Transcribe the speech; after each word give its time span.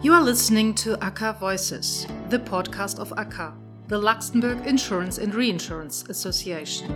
You 0.00 0.12
are 0.12 0.22
listening 0.22 0.74
to 0.74 0.96
ACA 1.04 1.36
Voices, 1.40 2.06
the 2.28 2.38
podcast 2.38 3.00
of 3.00 3.12
ACA, 3.16 3.52
the 3.88 3.98
Luxembourg 3.98 4.64
Insurance 4.64 5.18
and 5.18 5.34
Reinsurance 5.34 6.04
Association. 6.08 6.94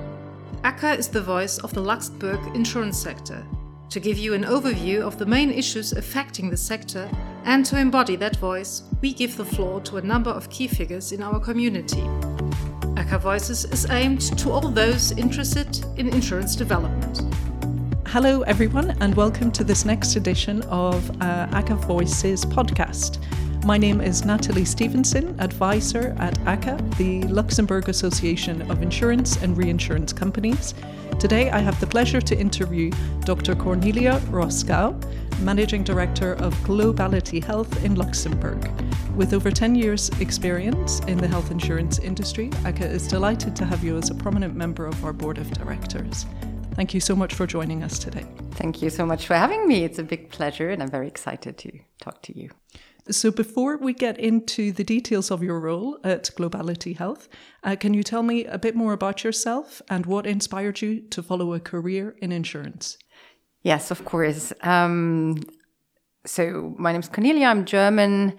ACA 0.63 0.93
is 0.93 1.09
the 1.09 1.21
voice 1.21 1.59
of 1.59 1.75
the 1.75 1.81
Luxembourg 1.81 2.39
insurance 2.55 2.97
sector, 2.97 3.45
to 3.91 3.99
give 3.99 4.19
you 4.19 4.35
an 4.35 4.45
overview 4.45 5.01
of 5.01 5.19
the 5.19 5.27
main 5.27 5.51
issues 5.51 5.91
affecting 5.91 6.49
the 6.49 6.57
sector 6.57 7.11
and 7.45 7.67
to 7.67 7.77
embody 7.77 8.15
that 8.15 8.37
voice, 8.37 8.85
we 9.01 9.13
give 9.13 9.37
the 9.37 9.45
floor 9.45 9.81
to 9.81 9.97
a 9.97 10.03
number 10.03 10.31
of 10.31 10.49
key 10.49 10.69
figures 10.69 11.11
in 11.11 11.25
our 11.25 11.41
community. 11.41 12.09
ACA 12.97 13.19
Voices 13.19 13.65
is 13.65 13.85
aimed 13.91 14.21
to 14.39 14.53
all 14.53 14.69
those 14.69 15.11
interested 15.19 15.85
in 15.97 16.09
insurance 16.09 16.55
development. 16.55 17.32
Hello, 18.13 18.43
everyone, 18.43 18.91
and 19.01 19.15
welcome 19.15 19.51
to 19.53 19.65
this 19.65 19.87
next 19.87 20.17
edition 20.17 20.61
of 20.65 21.11
uh, 21.23 21.49
ACA 21.53 21.77
Voices 21.77 22.45
podcast. 22.45 23.25
My 23.65 23.79
name 23.79 24.03
is 24.03 24.27
Natalie 24.27 24.67
Stevenson, 24.67 25.35
advisor 25.41 26.15
at 26.19 26.39
ACA, 26.41 26.77
the 26.99 27.23
Luxembourg 27.23 27.89
Association 27.89 28.71
of 28.71 28.83
Insurance 28.83 29.43
and 29.43 29.57
Reinsurance 29.57 30.13
Companies. 30.13 30.75
Today, 31.19 31.51
I 31.51 31.61
have 31.61 31.81
the 31.81 31.87
pleasure 31.87 32.21
to 32.21 32.39
interview 32.39 32.91
Dr. 33.21 33.55
Cornelia 33.55 34.21
Roskau, 34.27 34.93
Managing 35.41 35.83
Director 35.83 36.35
of 36.35 36.53
Globality 36.65 37.43
Health 37.43 37.83
in 37.83 37.95
Luxembourg. 37.95 38.71
With 39.17 39.33
over 39.33 39.51
10 39.51 39.75
years' 39.75 40.11
experience 40.21 41.01
in 41.07 41.17
the 41.17 41.29
health 41.29 41.51
insurance 41.51 41.99
industry, 41.99 42.51
ACA 42.67 42.85
is 42.85 43.09
delighted 43.09 43.57
to 43.57 43.65
have 43.65 43.83
you 43.83 43.97
as 43.97 44.11
a 44.11 44.15
prominent 44.15 44.55
member 44.55 44.85
of 44.85 45.03
our 45.03 45.15
board 45.15 45.39
of 45.39 45.51
directors. 45.53 46.27
Thank 46.75 46.95
you 46.95 47.01
so 47.01 47.15
much 47.15 47.35
for 47.35 47.47
joining 47.47 47.83
us 47.83 47.99
today. 47.99 48.25
Thank 48.53 48.81
you 48.81 48.89
so 48.89 49.05
much 49.05 49.27
for 49.27 49.35
having 49.35 49.69
me. 49.69 49.85
It's 49.85 49.99
a 49.99 50.03
big 50.03 50.31
pleasure, 50.31 50.71
and 50.71 50.83
I'm 50.83 50.91
very 50.91 51.07
excited 51.07 51.59
to 51.59 51.71
talk 52.01 52.23
to 52.23 52.39
you. 52.39 52.49
So, 53.11 53.31
before 53.31 53.77
we 53.77 53.93
get 53.93 54.19
into 54.19 54.73
the 54.73 54.85
details 54.85 55.31
of 55.31 55.43
your 55.43 55.61
role 55.61 55.99
at 56.03 56.31
Globality 56.37 56.97
Health, 56.97 57.29
uh, 57.63 57.77
can 57.77 57.93
you 57.93 58.03
tell 58.03 58.23
me 58.23 58.47
a 58.47 58.59
bit 58.59 58.75
more 58.75 58.95
about 58.95 59.23
yourself 59.23 59.83
and 59.91 60.07
what 60.07 60.27
inspired 60.27 60.81
you 60.81 61.01
to 61.11 61.23
follow 61.23 61.53
a 61.53 61.61
career 61.61 62.17
in 62.23 62.33
insurance? 62.33 62.97
Yes, 63.63 63.91
of 63.91 64.05
course. 64.07 64.53
Um, 64.63 65.43
so, 66.25 66.75
my 66.79 66.93
name 66.93 67.01
is 67.01 67.09
Cornelia. 67.09 67.49
I'm 67.49 67.67
German. 67.67 68.39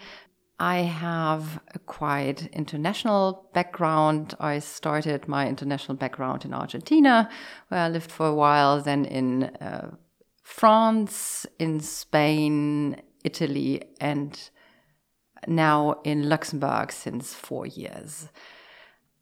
I 0.63 0.77
have 0.77 1.59
a 1.75 1.79
quite 1.79 2.45
international 2.53 3.49
background. 3.53 4.33
I 4.39 4.59
started 4.59 5.27
my 5.27 5.45
international 5.45 5.97
background 5.97 6.45
in 6.45 6.53
Argentina, 6.53 7.29
where 7.67 7.81
I 7.81 7.89
lived 7.89 8.09
for 8.09 8.27
a 8.27 8.33
while, 8.33 8.81
then 8.81 9.03
in 9.03 9.43
uh, 9.43 9.91
France, 10.41 11.45
in 11.59 11.81
Spain, 11.81 13.01
Italy, 13.25 13.83
and 13.99 14.39
now 15.47 15.99
in 16.05 16.29
Luxembourg 16.29 16.93
since 16.93 17.33
four 17.33 17.65
years. 17.65 18.29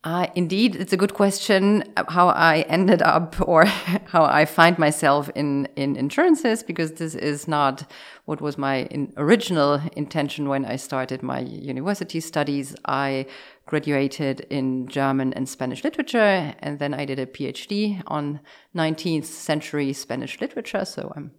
Uh, 0.04 0.26
indeed, 0.34 0.74
it's 0.74 0.92
a 0.92 0.96
good 0.96 1.14
question 1.14 1.84
how 2.08 2.28
I 2.28 2.62
ended 2.62 3.02
up 3.02 3.36
or 3.48 3.66
how 3.66 4.24
I 4.24 4.44
find 4.46 4.76
myself 4.76 5.30
in, 5.36 5.68
in 5.76 5.94
insurances 5.94 6.64
because 6.64 6.94
this 6.94 7.14
is 7.14 7.46
not 7.46 7.88
what 8.24 8.40
was 8.40 8.58
my 8.58 8.82
in 8.84 9.12
original 9.16 9.80
intention 9.94 10.48
when 10.48 10.64
I 10.64 10.74
started 10.74 11.22
my 11.22 11.40
university 11.40 12.18
studies. 12.18 12.74
I 12.84 13.26
graduated 13.66 14.40
in 14.50 14.88
German 14.88 15.32
and 15.34 15.48
Spanish 15.48 15.84
literature 15.84 16.52
and 16.58 16.80
then 16.80 16.94
I 16.94 17.04
did 17.04 17.20
a 17.20 17.26
PhD 17.26 18.02
on 18.08 18.40
19th 18.74 19.26
century 19.26 19.92
Spanish 19.92 20.40
literature. 20.40 20.84
So 20.84 21.12
I'm 21.14 21.30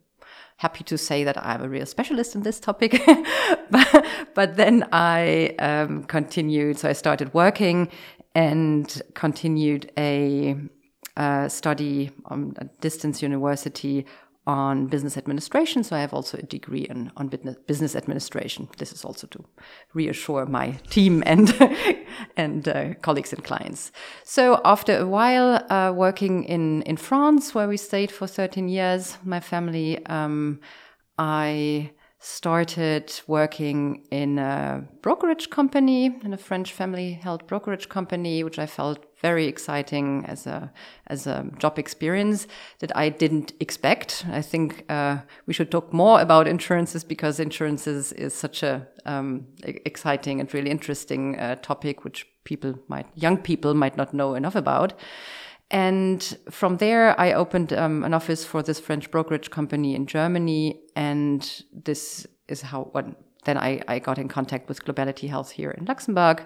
happy 0.58 0.84
to 0.86 0.98
say 0.98 1.24
that 1.24 1.38
I'm 1.46 1.62
a 1.62 1.70
real 1.70 1.86
specialist 1.86 2.36
in 2.36 2.44
this 2.44 2.60
topic. 2.60 3.02
but, 3.70 4.06
but, 4.34 4.56
then 4.56 4.88
I 4.92 5.56
um, 5.60 6.04
continued, 6.04 6.78
so 6.80 6.90
I 6.90 6.94
started 6.94 7.34
working 7.34 7.90
and 8.36 9.02
continued 9.14 9.92
a 9.98 10.56
uh, 11.16 11.48
study 11.48 12.12
on 12.26 12.54
a 12.58 12.66
distance 12.82 13.22
university 13.22 14.06
on 14.46 14.88
business 14.88 15.16
administration. 15.16 15.84
So 15.84 15.96
I 15.96 16.02
have 16.02 16.14
also 16.14 16.38
a 16.38 16.42
degree 16.42 16.82
in, 16.82 17.12
on 17.16 17.30
business 17.68 17.96
administration. 17.96 18.68
This 18.78 18.92
is 18.92 19.06
also 19.06 19.28
to 19.28 19.46
reassure 19.94 20.46
my 20.46 20.72
team 20.90 21.24
and 21.26 21.54
and 22.38 22.68
uh, 22.68 22.94
colleagues 22.96 23.32
and 23.32 23.44
clients. 23.44 23.92
So 24.24 24.60
after 24.66 24.98
a 24.98 25.08
while 25.08 25.64
uh, 25.72 25.94
working 25.94 26.44
in 26.44 26.82
in 26.82 26.98
France, 26.98 27.56
where 27.56 27.68
we 27.68 27.78
stayed 27.78 28.12
for 28.12 28.28
13 28.28 28.68
years, 28.68 29.18
my 29.24 29.40
family, 29.40 30.06
um, 30.08 30.60
I 31.18 31.92
started 32.26 33.12
working 33.28 34.02
in 34.10 34.40
a 34.40 34.82
brokerage 35.02 35.50
company, 35.50 36.06
in 36.24 36.34
a 36.34 36.38
French 36.38 36.72
family-held 36.72 37.46
brokerage 37.48 37.90
company, 37.90 38.46
which 38.46 38.58
I 38.58 38.66
felt 38.66 39.06
very 39.22 39.46
exciting 39.48 40.26
as 40.26 40.48
a 40.48 40.72
as 41.08 41.28
a 41.28 41.46
job 41.58 41.78
experience 41.78 42.48
that 42.80 42.96
I 42.96 43.10
didn't 43.10 43.52
expect. 43.60 44.26
I 44.32 44.42
think 44.42 44.86
uh, 44.90 45.18
we 45.48 45.54
should 45.54 45.70
talk 45.70 45.92
more 45.92 46.22
about 46.22 46.48
insurances 46.48 47.04
because 47.04 47.42
insurances 47.42 48.14
is 48.14 48.34
such 48.34 48.64
a 48.64 48.88
um, 49.06 49.46
exciting 49.62 50.40
and 50.40 50.54
really 50.54 50.72
interesting 50.72 51.38
uh, 51.38 51.56
topic, 51.56 52.06
which 52.06 52.26
people 52.46 52.80
might 52.88 53.08
young 53.16 53.38
people 53.38 53.74
might 53.74 53.98
not 53.98 54.14
know 54.14 54.34
enough 54.34 54.56
about. 54.56 54.94
And 55.74 56.38
from 56.52 56.78
there, 56.78 57.20
I 57.20 57.34
opened 57.34 57.74
um, 57.74 58.04
an 58.04 58.14
office 58.14 58.46
for 58.46 58.62
this 58.62 58.80
French 58.80 59.10
brokerage 59.10 59.50
company 59.50 59.96
in 59.96 60.06
Germany. 60.06 60.80
And 60.96 61.64
this 61.74 62.28
is 62.48 62.62
how 62.62 62.90
when, 62.92 63.16
then 63.46 63.58
I, 63.58 63.82
I 63.88 63.98
got 63.98 64.20
in 64.20 64.28
contact 64.28 64.70
with 64.70 64.86
Globality 64.86 65.28
Health 65.28 65.50
here 65.50 65.72
in 65.72 65.86
Luxembourg. 65.86 66.46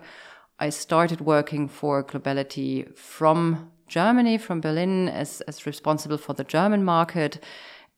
I 0.60 0.70
started 0.70 1.20
working 1.20 1.68
for 1.68 2.06
Globality 2.06 2.98
from 2.98 3.70
Germany, 3.88 4.38
from 4.38 4.62
Berlin, 4.62 5.10
as, 5.10 5.42
as 5.42 5.66
responsible 5.66 6.18
for 6.18 6.32
the 6.32 6.46
German 6.46 6.86
market. 6.86 7.44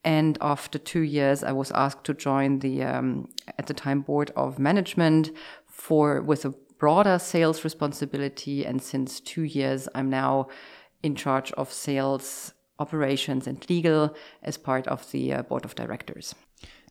And 0.03 0.35
after 0.41 0.79
two 0.79 1.01
years, 1.01 1.43
I 1.43 1.51
was 1.51 1.71
asked 1.71 2.05
to 2.05 2.15
join 2.15 2.59
the, 2.59 2.81
um, 2.81 3.29
at 3.59 3.67
the 3.67 3.75
time, 3.75 4.01
board 4.01 4.31
of 4.35 4.57
management 4.57 5.29
for 5.67 6.21
with 6.21 6.43
a 6.43 6.55
broader 6.79 7.19
sales 7.19 7.63
responsibility. 7.63 8.65
And 8.65 8.81
since 8.81 9.19
two 9.19 9.43
years, 9.43 9.87
I'm 9.93 10.09
now 10.09 10.47
in 11.03 11.15
charge 11.15 11.51
of 11.53 11.71
sales, 11.71 12.53
operations, 12.79 13.47
and 13.47 13.67
legal 13.69 14.15
as 14.43 14.57
part 14.57 14.87
of 14.87 15.09
the 15.11 15.33
uh, 15.33 15.41
board 15.43 15.65
of 15.65 15.75
directors. 15.75 16.35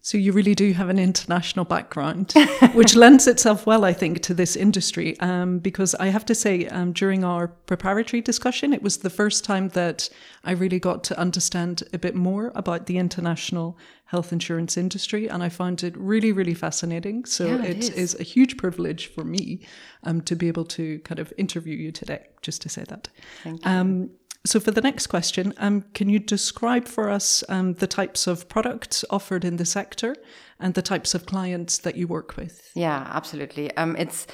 So 0.02 0.16
you 0.18 0.32
really 0.32 0.54
do 0.54 0.72
have 0.72 0.88
an 0.88 0.98
international 0.98 1.64
background, 1.64 2.32
which 2.72 2.94
lends 2.96 3.26
itself 3.26 3.66
well, 3.66 3.84
I 3.84 3.92
think, 3.92 4.22
to 4.22 4.34
this 4.34 4.56
industry. 4.56 5.18
Um, 5.20 5.58
because 5.58 5.94
I 5.96 6.06
have 6.06 6.24
to 6.26 6.34
say, 6.34 6.66
um, 6.68 6.92
during 6.92 7.24
our 7.24 7.48
preparatory 7.48 8.20
discussion, 8.20 8.72
it 8.72 8.82
was 8.82 8.98
the 8.98 9.10
first 9.10 9.44
time 9.44 9.68
that 9.70 10.08
I 10.44 10.52
really 10.52 10.78
got 10.78 11.04
to 11.04 11.18
understand 11.18 11.82
a 11.92 11.98
bit 11.98 12.14
more 12.14 12.52
about 12.54 12.86
the 12.86 12.98
international 12.98 13.78
health 14.06 14.32
insurance 14.32 14.76
industry, 14.76 15.28
and 15.28 15.42
I 15.42 15.50
found 15.50 15.84
it 15.84 15.94
really, 15.96 16.32
really 16.32 16.54
fascinating. 16.54 17.26
So 17.26 17.46
yeah, 17.46 17.62
it, 17.64 17.76
it 17.76 17.88
is. 17.90 18.14
is. 18.14 18.20
a 18.20 18.22
huge 18.22 18.56
privilege 18.56 19.08
for 19.08 19.24
me 19.24 19.66
um, 20.04 20.22
to 20.22 20.34
be 20.34 20.48
able 20.48 20.64
to 20.64 20.98
kind 21.00 21.18
of 21.18 21.32
interview 21.36 21.76
you 21.76 21.92
today. 21.92 22.28
Just 22.40 22.62
to 22.62 22.68
say 22.68 22.84
that. 22.88 23.08
Thank 23.42 23.64
you. 23.64 23.70
So, 24.48 24.58
for 24.60 24.70
the 24.70 24.80
next 24.80 25.08
question, 25.08 25.52
um, 25.58 25.84
can 25.92 26.08
you 26.08 26.18
describe 26.18 26.88
for 26.88 27.10
us 27.10 27.44
um, 27.50 27.74
the 27.74 27.86
types 27.86 28.26
of 28.26 28.48
products 28.48 29.04
offered 29.10 29.44
in 29.44 29.58
the 29.58 29.66
sector 29.66 30.16
and 30.58 30.72
the 30.72 30.80
types 30.80 31.14
of 31.14 31.26
clients 31.26 31.76
that 31.76 31.96
you 31.96 32.08
work 32.08 32.34
with? 32.38 32.70
Yeah, 32.74 33.06
absolutely. 33.10 33.76
Um, 33.76 33.94
it's 33.96 34.26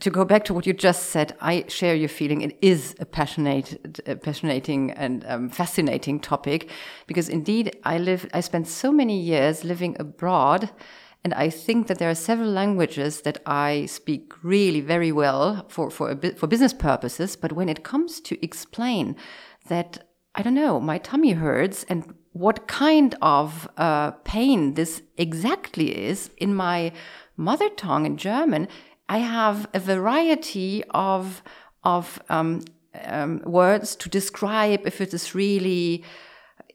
to 0.00 0.10
go 0.10 0.26
back 0.26 0.44
to 0.44 0.52
what 0.52 0.66
you 0.66 0.74
just 0.74 1.04
said. 1.04 1.34
I 1.40 1.64
share 1.68 1.94
your 1.94 2.10
feeling. 2.10 2.42
It 2.42 2.58
is 2.60 2.94
a 3.00 3.06
passionate, 3.06 3.80
passionating, 4.20 4.92
and 4.94 5.24
um, 5.26 5.48
fascinating 5.48 6.20
topic 6.20 6.68
because 7.06 7.30
indeed, 7.30 7.74
I 7.84 7.96
live. 7.96 8.28
I 8.34 8.40
spent 8.40 8.68
so 8.68 8.92
many 8.92 9.18
years 9.18 9.64
living 9.64 9.96
abroad. 9.98 10.68
And 11.28 11.34
I 11.34 11.50
think 11.50 11.88
that 11.88 11.98
there 11.98 12.08
are 12.08 12.14
several 12.14 12.48
languages 12.48 13.20
that 13.20 13.42
I 13.44 13.84
speak 13.84 14.32
really 14.42 14.80
very 14.80 15.12
well 15.12 15.66
for, 15.68 15.90
for, 15.90 16.16
for 16.36 16.46
business 16.46 16.72
purposes. 16.72 17.36
But 17.36 17.52
when 17.52 17.68
it 17.68 17.84
comes 17.84 18.18
to 18.20 18.42
explain 18.42 19.14
that, 19.68 20.06
I 20.34 20.40
don't 20.40 20.54
know, 20.54 20.80
my 20.80 20.96
tummy 20.96 21.32
hurts 21.32 21.84
and 21.84 22.14
what 22.32 22.66
kind 22.66 23.14
of 23.20 23.68
uh, 23.76 24.12
pain 24.24 24.72
this 24.72 25.02
exactly 25.18 25.94
is 26.08 26.30
in 26.38 26.54
my 26.54 26.92
mother 27.36 27.68
tongue 27.68 28.06
in 28.06 28.16
German, 28.16 28.66
I 29.10 29.18
have 29.18 29.68
a 29.74 29.80
variety 29.80 30.82
of, 30.94 31.42
of 31.84 32.22
um, 32.30 32.62
um, 33.04 33.42
words 33.44 33.96
to 33.96 34.08
describe 34.08 34.86
if 34.86 35.02
it 35.02 35.12
is 35.12 35.34
really 35.34 36.04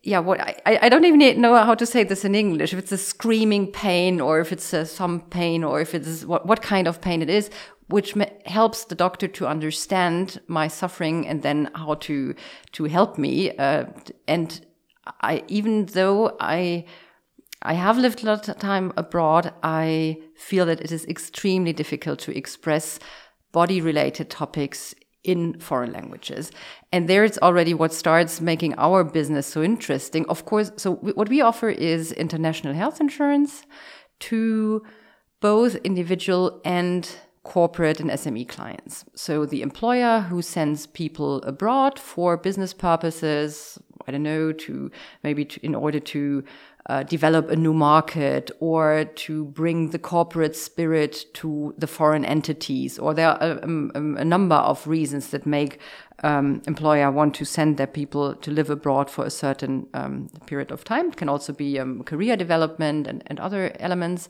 yeah, 0.04 0.20
what 0.20 0.42
I, 0.42 0.80
I 0.82 0.90
don't 0.90 1.06
even 1.06 1.40
know 1.40 1.56
how 1.56 1.76
to 1.76 1.86
say 1.86 2.04
this 2.04 2.26
in 2.26 2.36
English. 2.36 2.74
If 2.74 2.80
it's 2.80 2.92
a 2.92 2.98
screaming 2.98 3.72
pain, 3.72 4.20
or 4.20 4.42
if 4.42 4.52
it's 4.52 4.74
a, 4.74 4.86
some 4.86 5.22
pain, 5.22 5.64
or 5.64 5.80
if 5.80 5.96
it's 5.96 6.26
what 6.26 6.46
what 6.46 6.62
kind 6.62 6.88
of 6.88 7.00
pain 7.00 7.22
it 7.22 7.30
is, 7.30 7.50
which 7.88 8.14
helps 8.46 8.84
the 8.84 8.96
doctor 8.96 9.30
to 9.30 9.48
understand 9.48 10.42
my 10.48 10.68
suffering 10.68 11.26
and 11.26 11.42
then 11.42 11.70
how 11.76 11.96
to 11.96 12.36
to 12.74 12.84
help 12.84 13.18
me. 13.18 13.56
Uh, 13.58 13.86
and 14.28 14.66
I, 15.22 15.44
even 15.48 15.86
though 15.86 16.36
I 16.40 16.86
I 17.62 17.74
have 17.76 17.98
lived 17.98 18.24
a 18.24 18.26
lot 18.26 18.50
of 18.50 18.60
time 18.60 18.92
abroad. 18.98 19.54
I 19.64 20.18
feel 20.36 20.66
that 20.66 20.82
it 20.82 20.92
is 20.92 21.06
extremely 21.06 21.72
difficult 21.72 22.20
to 22.20 22.38
express 22.38 23.00
body 23.54 23.80
related 23.80 24.30
topics 24.30 24.94
in 25.24 25.60
foreign 25.60 25.92
languages. 25.92 26.52
And 26.92 27.08
there 27.08 27.24
it's 27.24 27.38
already 27.40 27.74
what 27.74 27.94
starts 27.94 28.42
making 28.42 28.76
our 28.78 29.04
business 29.04 29.48
so 29.48 29.64
interesting. 29.64 30.26
Of 30.28 30.46
course, 30.46 30.72
so 30.76 30.96
what 30.96 31.30
we 31.30 31.42
offer 31.42 31.70
is 31.70 32.12
international 32.12 32.74
health 32.74 33.00
insurance 33.00 33.64
to 34.22 34.84
both 35.40 35.76
individual 35.78 36.62
and 36.64 37.10
corporate 37.44 38.00
and 38.00 38.10
SME 38.10 38.48
clients. 38.48 39.04
So 39.16 39.46
the 39.46 39.62
employer 39.62 40.22
who 40.22 40.42
sends 40.42 40.88
people 40.88 41.42
abroad 41.44 42.00
for 42.00 42.38
business 42.38 42.74
purposes, 42.74 43.78
I 44.08 44.12
don't 44.12 44.24
know, 44.24 44.54
to 44.54 44.90
maybe 45.24 45.46
to, 45.46 45.66
in 45.66 45.76
order 45.76 46.00
to 46.00 46.44
uh, 46.88 47.04
develop 47.04 47.50
a 47.50 47.56
new 47.56 47.74
market 47.74 48.52
or 48.60 49.06
to 49.16 49.46
bring 49.46 49.92
the 49.92 50.00
corporate 50.00 50.56
spirit 50.56 51.26
to 51.34 51.74
the 51.78 51.88
foreign 51.88 52.26
entities. 52.26 53.00
Or 53.00 53.14
there 53.14 53.30
are 53.30 53.38
a, 53.42 53.64
um, 53.64 53.92
um, 53.96 54.18
a 54.18 54.26
number 54.26 54.56
of 54.56 54.86
reasons 54.86 55.30
that 55.30 55.46
make 55.46 55.80
um, 56.24 56.62
employer 56.68 57.10
want 57.10 57.36
to 57.36 57.46
send 57.46 57.78
their 57.78 57.88
people 57.88 58.36
to 58.36 58.52
live 58.52 58.70
abroad 58.70 59.10
for 59.10 59.26
a 59.26 59.30
certain 59.30 59.88
um, 59.94 60.30
period 60.46 60.72
of 60.72 60.84
time. 60.84 61.08
It 61.08 61.16
can 61.16 61.30
also 61.30 61.54
be 61.54 61.80
um, 61.80 62.04
career 62.04 62.36
development 62.36 63.08
and, 63.08 63.24
and 63.28 63.40
other 63.40 63.76
elements. 63.80 64.28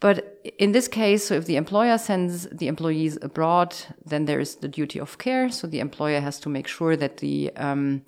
But 0.00 0.40
in 0.58 0.72
this 0.72 0.88
case, 0.88 1.26
so 1.26 1.34
if 1.34 1.44
the 1.44 1.56
employer 1.56 1.96
sends 1.96 2.48
the 2.48 2.66
employees 2.66 3.18
abroad, 3.22 3.76
then 4.04 4.24
there 4.24 4.40
is 4.40 4.56
the 4.56 4.68
duty 4.68 4.98
of 4.98 5.18
care. 5.18 5.48
So 5.50 5.66
the 5.66 5.80
employer 5.80 6.20
has 6.20 6.40
to 6.40 6.48
make 6.48 6.66
sure 6.66 6.96
that 6.96 7.18
the 7.18 7.52
um, 7.56 8.02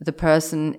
the 0.00 0.12
person 0.12 0.78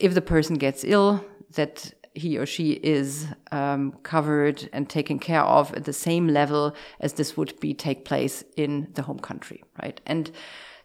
if 0.00 0.14
the 0.14 0.22
person 0.22 0.56
gets 0.56 0.84
ill, 0.84 1.24
that 1.54 1.92
he 2.14 2.38
or 2.38 2.46
she 2.46 2.72
is 2.72 3.26
um, 3.50 3.92
covered 4.02 4.68
and 4.72 4.88
taken 4.88 5.18
care 5.18 5.42
of 5.42 5.74
at 5.74 5.84
the 5.84 5.92
same 5.92 6.28
level 6.28 6.74
as 7.00 7.14
this 7.14 7.36
would 7.36 7.58
be 7.60 7.74
take 7.74 8.04
place 8.04 8.44
in 8.56 8.88
the 8.94 9.02
home 9.02 9.18
country, 9.18 9.64
right? 9.82 10.00
And 10.06 10.30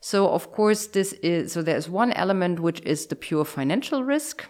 so, 0.02 0.30
of 0.30 0.52
course, 0.52 0.88
this 0.88 1.14
is 1.14 1.52
so. 1.52 1.62
There's 1.62 1.90
one 1.90 2.14
element 2.14 2.62
which 2.62 2.82
is 2.82 3.08
the 3.08 3.16
pure 3.16 3.46
financial 3.46 4.04
risk, 4.04 4.46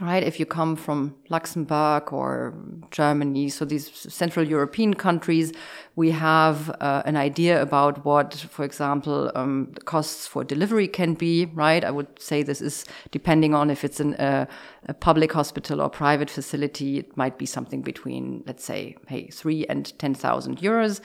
right? 0.00 0.22
If 0.22 0.38
you 0.38 0.44
come 0.44 0.76
from 0.76 1.14
Luxembourg 1.30 2.12
or 2.12 2.52
Germany, 2.90 3.48
so 3.48 3.64
these 3.64 3.90
Central 3.90 4.46
European 4.46 4.92
countries, 4.92 5.52
we 5.94 6.10
have 6.10 6.68
uh, 6.80 7.02
an 7.06 7.16
idea 7.16 7.62
about 7.62 8.04
what, 8.04 8.34
for 8.34 8.64
example, 8.64 9.32
um, 9.34 9.68
the 9.72 9.80
costs 9.80 10.26
for 10.26 10.44
delivery 10.44 10.86
can 10.86 11.14
be, 11.14 11.46
right? 11.46 11.82
I 11.82 11.90
would 11.90 12.20
say 12.20 12.42
this 12.42 12.60
is 12.60 12.84
depending 13.10 13.54
on 13.54 13.70
if 13.70 13.84
it's 13.84 13.98
an, 13.98 14.14
uh, 14.16 14.44
a 14.86 14.92
public 14.92 15.32
hospital 15.32 15.80
or 15.80 15.88
private 15.88 16.28
facility, 16.28 16.98
it 16.98 17.16
might 17.16 17.38
be 17.38 17.46
something 17.46 17.80
between, 17.80 18.44
let's 18.46 18.64
say, 18.64 18.96
hey, 19.08 19.28
three 19.28 19.64
and 19.66 19.98
10,000 19.98 20.58
euros. 20.58 21.00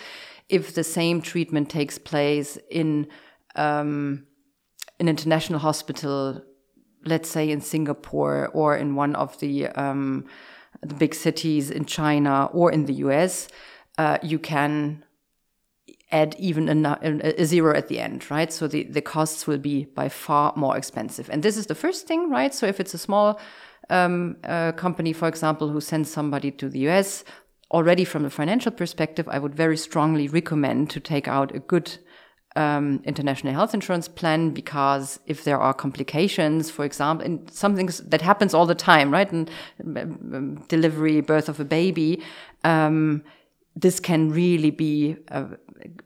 If 0.50 0.76
the 0.76 0.84
same 0.84 1.22
treatment 1.22 1.70
takes 1.70 1.98
place 1.98 2.58
in 2.70 3.08
um, 3.56 4.26
an 5.00 5.08
international 5.08 5.60
hospital, 5.60 6.42
let's 7.06 7.30
say 7.30 7.50
in 7.50 7.62
Singapore 7.62 8.50
or 8.53 8.75
in 8.75 8.95
one 8.95 9.15
of 9.15 9.39
the 9.39 9.68
um, 9.68 10.25
the 10.81 10.95
big 10.95 11.13
cities 11.13 11.69
in 11.69 11.86
China 11.86 12.50
or 12.53 12.71
in 12.71 12.86
the 12.86 12.94
US, 13.06 13.48
uh, 13.98 14.18
you 14.24 14.39
can 14.39 15.03
add 16.12 16.36
even 16.39 16.86
a, 16.86 17.00
a, 17.38 17.45
zero 17.45 17.75
at 17.75 17.88
the 17.88 18.00
end, 18.00 18.30
right? 18.30 18.51
So 18.51 18.68
the, 18.68 18.83
the 18.83 19.01
costs 19.01 19.48
will 19.48 19.57
be 19.57 19.86
by 19.86 20.09
far 20.09 20.53
more 20.56 20.77
expensive. 20.77 21.30
And 21.30 21.42
this 21.42 21.56
is 21.56 21.68
the 21.68 21.75
first 21.75 22.07
thing, 22.07 22.30
right? 22.30 22.53
So 22.53 22.65
if 22.65 22.80
it's 22.80 22.94
a 22.94 22.98
small 22.98 23.39
um, 23.89 24.38
uh, 24.44 24.74
company, 24.74 25.13
for 25.13 25.27
example, 25.27 25.69
who 25.69 25.80
sends 25.80 26.12
somebody 26.12 26.51
to 26.51 26.68
the 26.68 26.89
US, 26.89 27.24
already 27.71 28.04
from 28.04 28.25
a 28.25 28.30
financial 28.30 28.71
perspective, 28.71 29.27
I 29.30 29.39
would 29.39 29.56
very 29.56 29.77
strongly 29.77 30.27
recommend 30.27 30.89
to 30.92 31.00
take 31.00 31.27
out 31.27 31.56
a 31.56 31.59
good 31.59 31.97
um, 32.56 33.01
international 33.06 33.53
health 33.53 33.74
insurance 33.74 34.07
plan 34.07 34.51
because 34.51 35.19
if 35.25 35.44
there 35.44 35.59
are 35.59 35.74
complications, 35.74 36.69
for 36.69 36.83
example, 36.86 37.25
and 37.25 37.50
something 37.51 37.89
that 38.03 38.21
happens 38.21 38.53
all 38.53 38.65
the 38.65 38.75
time, 38.75 39.12
right? 39.12 39.31
And 39.31 39.50
um, 39.95 40.63
delivery, 40.68 41.21
birth 41.21 41.48
of 41.48 41.59
a 41.59 41.65
baby, 41.65 42.21
um, 42.63 43.24
this 43.75 44.00
can 44.00 44.31
really 44.31 44.71
be 44.71 45.15
uh, 45.30 45.45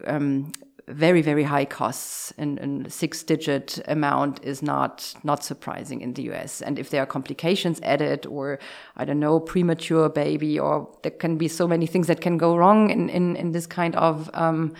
um, 0.05 0.51
very 0.87 1.23
very 1.23 1.43
high 1.43 1.65
costs 1.65 2.31
and, 2.37 2.59
and 2.59 2.93
six 2.93 3.23
digit 3.23 3.79
amount 3.87 4.43
is 4.43 4.61
not 4.61 5.15
not 5.23 5.43
surprising 5.43 6.01
in 6.01 6.13
the 6.13 6.29
US 6.31 6.61
and 6.61 6.77
if 6.77 6.91
there 6.91 7.01
are 7.01 7.07
complications 7.07 7.79
added 7.81 8.27
or 8.27 8.59
I 8.95 9.03
don't 9.03 9.19
know 9.19 9.39
premature 9.39 10.09
baby 10.09 10.59
or 10.59 10.87
there 11.01 11.11
can 11.11 11.37
be 11.37 11.47
so 11.47 11.67
many 11.67 11.87
things 11.87 12.05
that 12.05 12.21
can 12.21 12.37
go 12.37 12.55
wrong 12.55 12.91
in 12.91 13.09
in, 13.09 13.35
in 13.35 13.51
this 13.51 13.65
kind 13.65 13.95
of 13.95 14.29
um, 14.35 14.75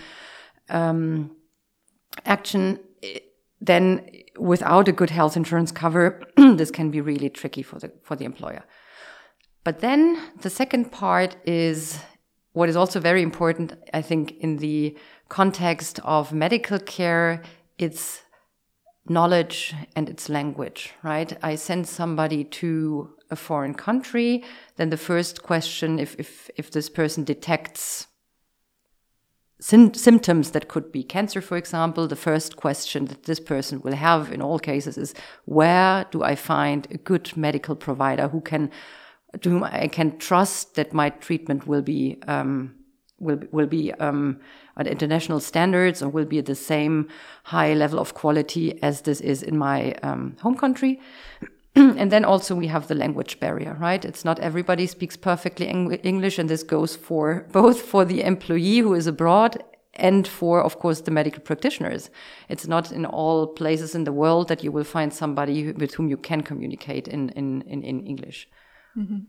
um, 0.69 1.34
action, 2.25 2.79
then 3.61 4.09
without 4.37 4.87
a 4.87 4.91
good 4.91 5.09
health 5.09 5.35
insurance 5.35 5.71
cover, 5.71 6.21
this 6.37 6.71
can 6.71 6.91
be 6.91 7.01
really 7.01 7.29
tricky 7.29 7.63
for 7.63 7.79
the 7.79 7.91
for 8.03 8.15
the 8.15 8.25
employer. 8.25 8.63
But 9.63 9.79
then 9.79 10.21
the 10.41 10.49
second 10.49 10.91
part 10.91 11.35
is 11.45 11.99
what 12.53 12.69
is 12.69 12.75
also 12.75 12.99
very 12.99 13.21
important, 13.21 13.73
I 13.93 14.01
think, 14.01 14.31
in 14.39 14.57
the 14.57 14.95
context 15.27 15.99
of 16.03 16.31
medical 16.31 16.79
care. 16.79 17.41
It's 17.77 18.21
knowledge 19.07 19.73
and 19.95 20.09
its 20.09 20.29
language, 20.29 20.93
right? 21.03 21.37
I 21.43 21.55
send 21.55 21.87
somebody 21.87 22.43
to 22.43 23.15
a 23.31 23.35
foreign 23.35 23.73
country, 23.73 24.43
then 24.77 24.89
the 24.89 24.97
first 24.97 25.43
question, 25.43 25.99
if 25.99 26.15
if 26.19 26.49
if 26.55 26.71
this 26.71 26.89
person 26.89 27.23
detects 27.23 28.07
symptoms 29.59 30.51
that 30.51 30.67
could 30.67 30.91
be 30.91 31.03
cancer, 31.03 31.41
for 31.41 31.57
example, 31.57 32.07
the 32.07 32.15
first 32.15 32.57
question 32.57 33.05
that 33.05 33.23
this 33.23 33.39
person 33.39 33.81
will 33.81 33.95
have 33.95 34.31
in 34.31 34.41
all 34.41 34.59
cases 34.59 34.97
is 34.97 35.13
where 35.45 36.05
do 36.11 36.23
I 36.23 36.35
find 36.35 36.87
a 36.91 36.97
good 36.97 37.35
medical 37.37 37.75
provider 37.75 38.27
who 38.27 38.41
can, 38.41 38.69
to 39.41 39.49
whom 39.49 39.63
I 39.63 39.87
can 39.87 40.17
trust 40.17 40.75
that 40.75 40.93
my 40.93 41.09
treatment 41.09 41.67
will 41.67 41.81
be, 41.81 42.17
um, 42.27 42.75
will, 43.19 43.39
will 43.51 43.67
be 43.67 43.93
um, 43.93 44.39
at 44.77 44.87
international 44.87 45.39
standards 45.39 46.01
or 46.01 46.09
will 46.09 46.25
be 46.25 46.39
at 46.39 46.47
the 46.47 46.55
same 46.55 47.07
high 47.45 47.73
level 47.73 47.99
of 47.99 48.13
quality 48.13 48.81
as 48.83 49.01
this 49.01 49.21
is 49.21 49.41
in 49.41 49.57
my 49.57 49.93
um, 50.03 50.35
home 50.41 50.57
country. 50.57 50.99
and 51.97 52.11
then 52.11 52.23
also 52.23 52.55
we 52.55 52.67
have 52.67 52.87
the 52.87 52.95
language 52.95 53.39
barrier, 53.39 53.75
right? 53.79 54.05
It's 54.05 54.23
not 54.23 54.39
everybody 54.39 54.87
speaks 54.87 55.17
perfectly 55.17 55.67
English, 55.67 56.39
and 56.39 56.49
this 56.49 56.63
goes 56.63 56.95
for 56.95 57.45
both 57.51 57.81
for 57.81 58.05
the 58.05 58.23
employee 58.23 58.79
who 58.79 58.93
is 58.93 59.07
abroad 59.07 59.61
and 59.93 60.27
for, 60.27 60.61
of 60.61 60.79
course, 60.79 61.01
the 61.01 61.11
medical 61.11 61.41
practitioners. 61.41 62.09
It's 62.49 62.67
not 62.67 62.91
in 62.91 63.05
all 63.05 63.47
places 63.47 63.95
in 63.95 64.03
the 64.03 64.11
world 64.11 64.47
that 64.47 64.63
you 64.63 64.71
will 64.71 64.83
find 64.83 65.13
somebody 65.13 65.71
with 65.71 65.93
whom 65.93 66.07
you 66.07 66.17
can 66.17 66.41
communicate 66.41 67.07
in 67.07 67.29
in 67.29 67.61
in, 67.63 67.83
in 67.83 68.05
English. 68.05 68.47
Mm 68.95 69.07
-hmm. 69.07 69.21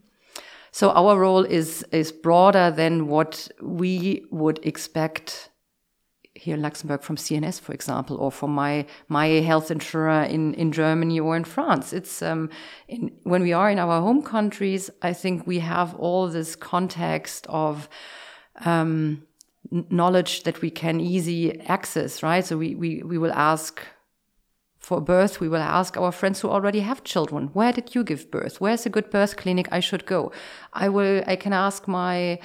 So 0.70 0.90
our 0.90 1.18
role 1.18 1.49
is 1.49 1.85
is 1.90 2.12
broader 2.12 2.75
than 2.75 3.09
what 3.09 3.50
we 3.62 4.23
would 4.30 4.59
expect 4.62 5.50
here 6.37 6.55
in 6.55 6.62
Luxembourg 6.62 7.02
from 7.02 7.16
CNS, 7.16 7.61
for 7.61 7.73
example, 7.73 8.16
or 8.16 8.31
from 8.31 8.55
my 8.55 8.87
my 9.09 9.26
health 9.26 9.71
insurer 9.71 10.23
in 10.23 10.55
in 10.55 10.73
Germany 10.73 11.21
or 11.21 11.37
in 11.37 11.45
France. 11.45 11.93
It's 11.93 12.23
um, 12.23 12.50
in, 12.88 13.12
when 13.25 13.43
we 13.43 13.52
are 13.52 13.71
in 13.71 13.78
our 13.78 14.00
home 14.00 14.23
countries, 14.23 14.90
I 15.02 15.12
think 15.12 15.47
we 15.47 15.61
have 15.61 15.95
all 15.97 16.28
this 16.28 16.57
context 16.57 17.47
of. 17.49 17.88
Um, 18.64 19.23
knowledge 19.90 20.45
that 20.45 20.62
we 20.62 20.71
can 20.71 21.00
easy 21.00 21.61
access 21.62 22.23
right 22.23 22.45
so 22.45 22.57
we, 22.57 22.76
we 22.76 23.02
we 23.02 23.19
will 23.19 23.33
ask 23.33 23.83
for 24.87 25.00
birth, 25.00 25.40
we 25.40 25.49
will 25.49 25.66
ask 25.81 25.97
our 25.97 26.12
friends 26.12 26.40
who 26.40 26.49
already 26.49 26.78
have 26.78 27.02
children, 27.02 27.49
where 27.55 27.73
did 27.73 27.97
you 27.97 28.05
give 28.05 28.31
birth? 28.31 28.61
Where's 28.61 28.87
a 28.87 28.88
good 28.88 29.11
birth 29.11 29.37
clinic 29.37 29.66
I 29.73 29.81
should 29.81 30.07
go? 30.07 30.31
I 30.73 30.88
will, 30.88 31.25
I 31.26 31.35
can 31.35 31.52
ask 31.52 31.88
my 31.88 32.38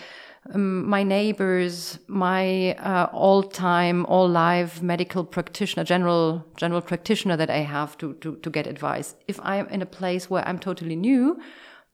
um, 0.54 0.90
my 0.90 1.04
neighbors, 1.04 2.00
my 2.08 2.74
uh, 2.76 3.08
all-time, 3.14 4.06
all-life 4.08 4.82
medical 4.82 5.24
practitioner, 5.24 5.84
general 5.84 6.46
general 6.58 6.82
practitioner 6.82 7.38
that 7.38 7.50
I 7.50 7.60
have 7.60 7.98
to, 8.00 8.14
to 8.16 8.36
to 8.38 8.50
get 8.50 8.66
advice. 8.68 9.16
If 9.28 9.40
I'm 9.44 9.68
in 9.68 9.82
a 9.82 9.86
place 9.86 10.30
where 10.30 10.48
I'm 10.48 10.58
totally 10.58 10.96
new, 10.96 11.40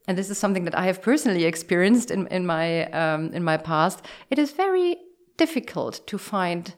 and 0.08 0.18
this 0.18 0.30
is 0.30 0.38
something 0.38 0.64
that 0.64 0.78
I 0.78 0.86
have 0.86 1.02
personally 1.02 1.44
experienced 1.44 2.10
in 2.10 2.28
in 2.28 2.46
my 2.46 2.86
um, 2.92 3.34
in 3.34 3.44
my 3.44 3.58
past, 3.58 4.06
it 4.30 4.40
is 4.40 4.52
very 4.52 4.98
difficult 5.38 6.08
to 6.08 6.18
find 6.18 6.74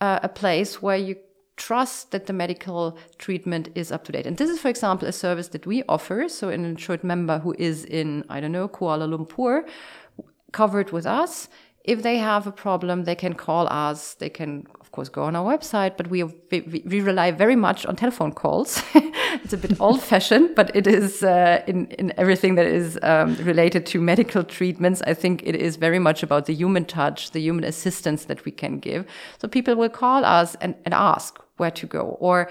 uh, 0.00 0.18
a 0.22 0.28
place 0.28 0.80
where 0.80 0.96
you 0.96 1.16
trust 1.56 2.10
that 2.10 2.26
the 2.26 2.32
medical 2.32 2.98
treatment 3.18 3.68
is 3.74 3.92
up 3.92 4.04
to 4.04 4.12
date. 4.12 4.26
And 4.26 4.36
this 4.36 4.50
is, 4.50 4.58
for 4.58 4.68
example, 4.68 5.06
a 5.06 5.12
service 5.12 5.48
that 5.48 5.66
we 5.66 5.82
offer. 5.88 6.28
So, 6.28 6.48
an 6.48 6.64
insured 6.64 7.04
member 7.04 7.38
who 7.38 7.54
is 7.58 7.84
in, 7.84 8.24
I 8.28 8.40
don't 8.40 8.52
know, 8.52 8.68
Kuala 8.68 9.06
Lumpur, 9.06 9.68
covered 10.52 10.92
with 10.92 11.06
us 11.06 11.48
if 11.84 12.02
they 12.02 12.18
have 12.18 12.46
a 12.46 12.52
problem, 12.52 13.04
they 13.04 13.16
can 13.16 13.34
call 13.34 13.66
us. 13.68 14.14
They 14.14 14.28
can, 14.28 14.66
of 14.80 14.92
course, 14.92 15.08
go 15.08 15.24
on 15.24 15.34
our 15.34 15.58
website, 15.58 15.96
but 15.96 16.08
we, 16.08 16.22
we, 16.22 16.82
we 16.86 17.00
rely 17.00 17.32
very 17.32 17.56
much 17.56 17.84
on 17.86 17.96
telephone 17.96 18.32
calls. 18.32 18.80
it's 18.94 19.52
a 19.52 19.56
bit 19.56 19.80
old 19.80 20.00
fashioned, 20.00 20.54
but 20.54 20.74
it 20.76 20.86
is 20.86 21.24
uh, 21.24 21.62
in, 21.66 21.86
in 21.86 22.12
everything 22.16 22.54
that 22.54 22.66
is 22.66 23.00
um, 23.02 23.34
related 23.36 23.84
to 23.86 24.00
medical 24.00 24.44
treatments. 24.44 25.02
I 25.08 25.14
think 25.14 25.42
it 25.44 25.56
is 25.56 25.74
very 25.74 25.98
much 25.98 26.22
about 26.22 26.46
the 26.46 26.54
human 26.54 26.84
touch, 26.84 27.32
the 27.32 27.40
human 27.40 27.64
assistance 27.64 28.26
that 28.26 28.44
we 28.44 28.52
can 28.52 28.78
give. 28.78 29.04
So 29.38 29.48
people 29.48 29.74
will 29.74 29.90
call 29.90 30.24
us 30.24 30.54
and, 30.60 30.76
and 30.84 30.94
ask 30.94 31.40
where 31.56 31.72
to 31.72 31.86
go 31.86 32.16
or 32.20 32.48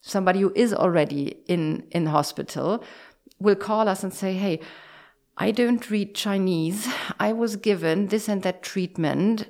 somebody 0.00 0.40
who 0.40 0.52
is 0.56 0.72
already 0.72 1.36
in, 1.46 1.86
in 1.90 2.06
hospital 2.06 2.82
will 3.38 3.56
call 3.56 3.88
us 3.88 4.02
and 4.02 4.12
say, 4.12 4.32
Hey, 4.32 4.60
I 5.40 5.52
don't 5.52 5.90
read 5.90 6.14
Chinese. 6.14 6.86
I 7.18 7.32
was 7.32 7.56
given 7.56 8.08
this 8.08 8.28
and 8.28 8.42
that 8.42 8.62
treatment, 8.62 9.48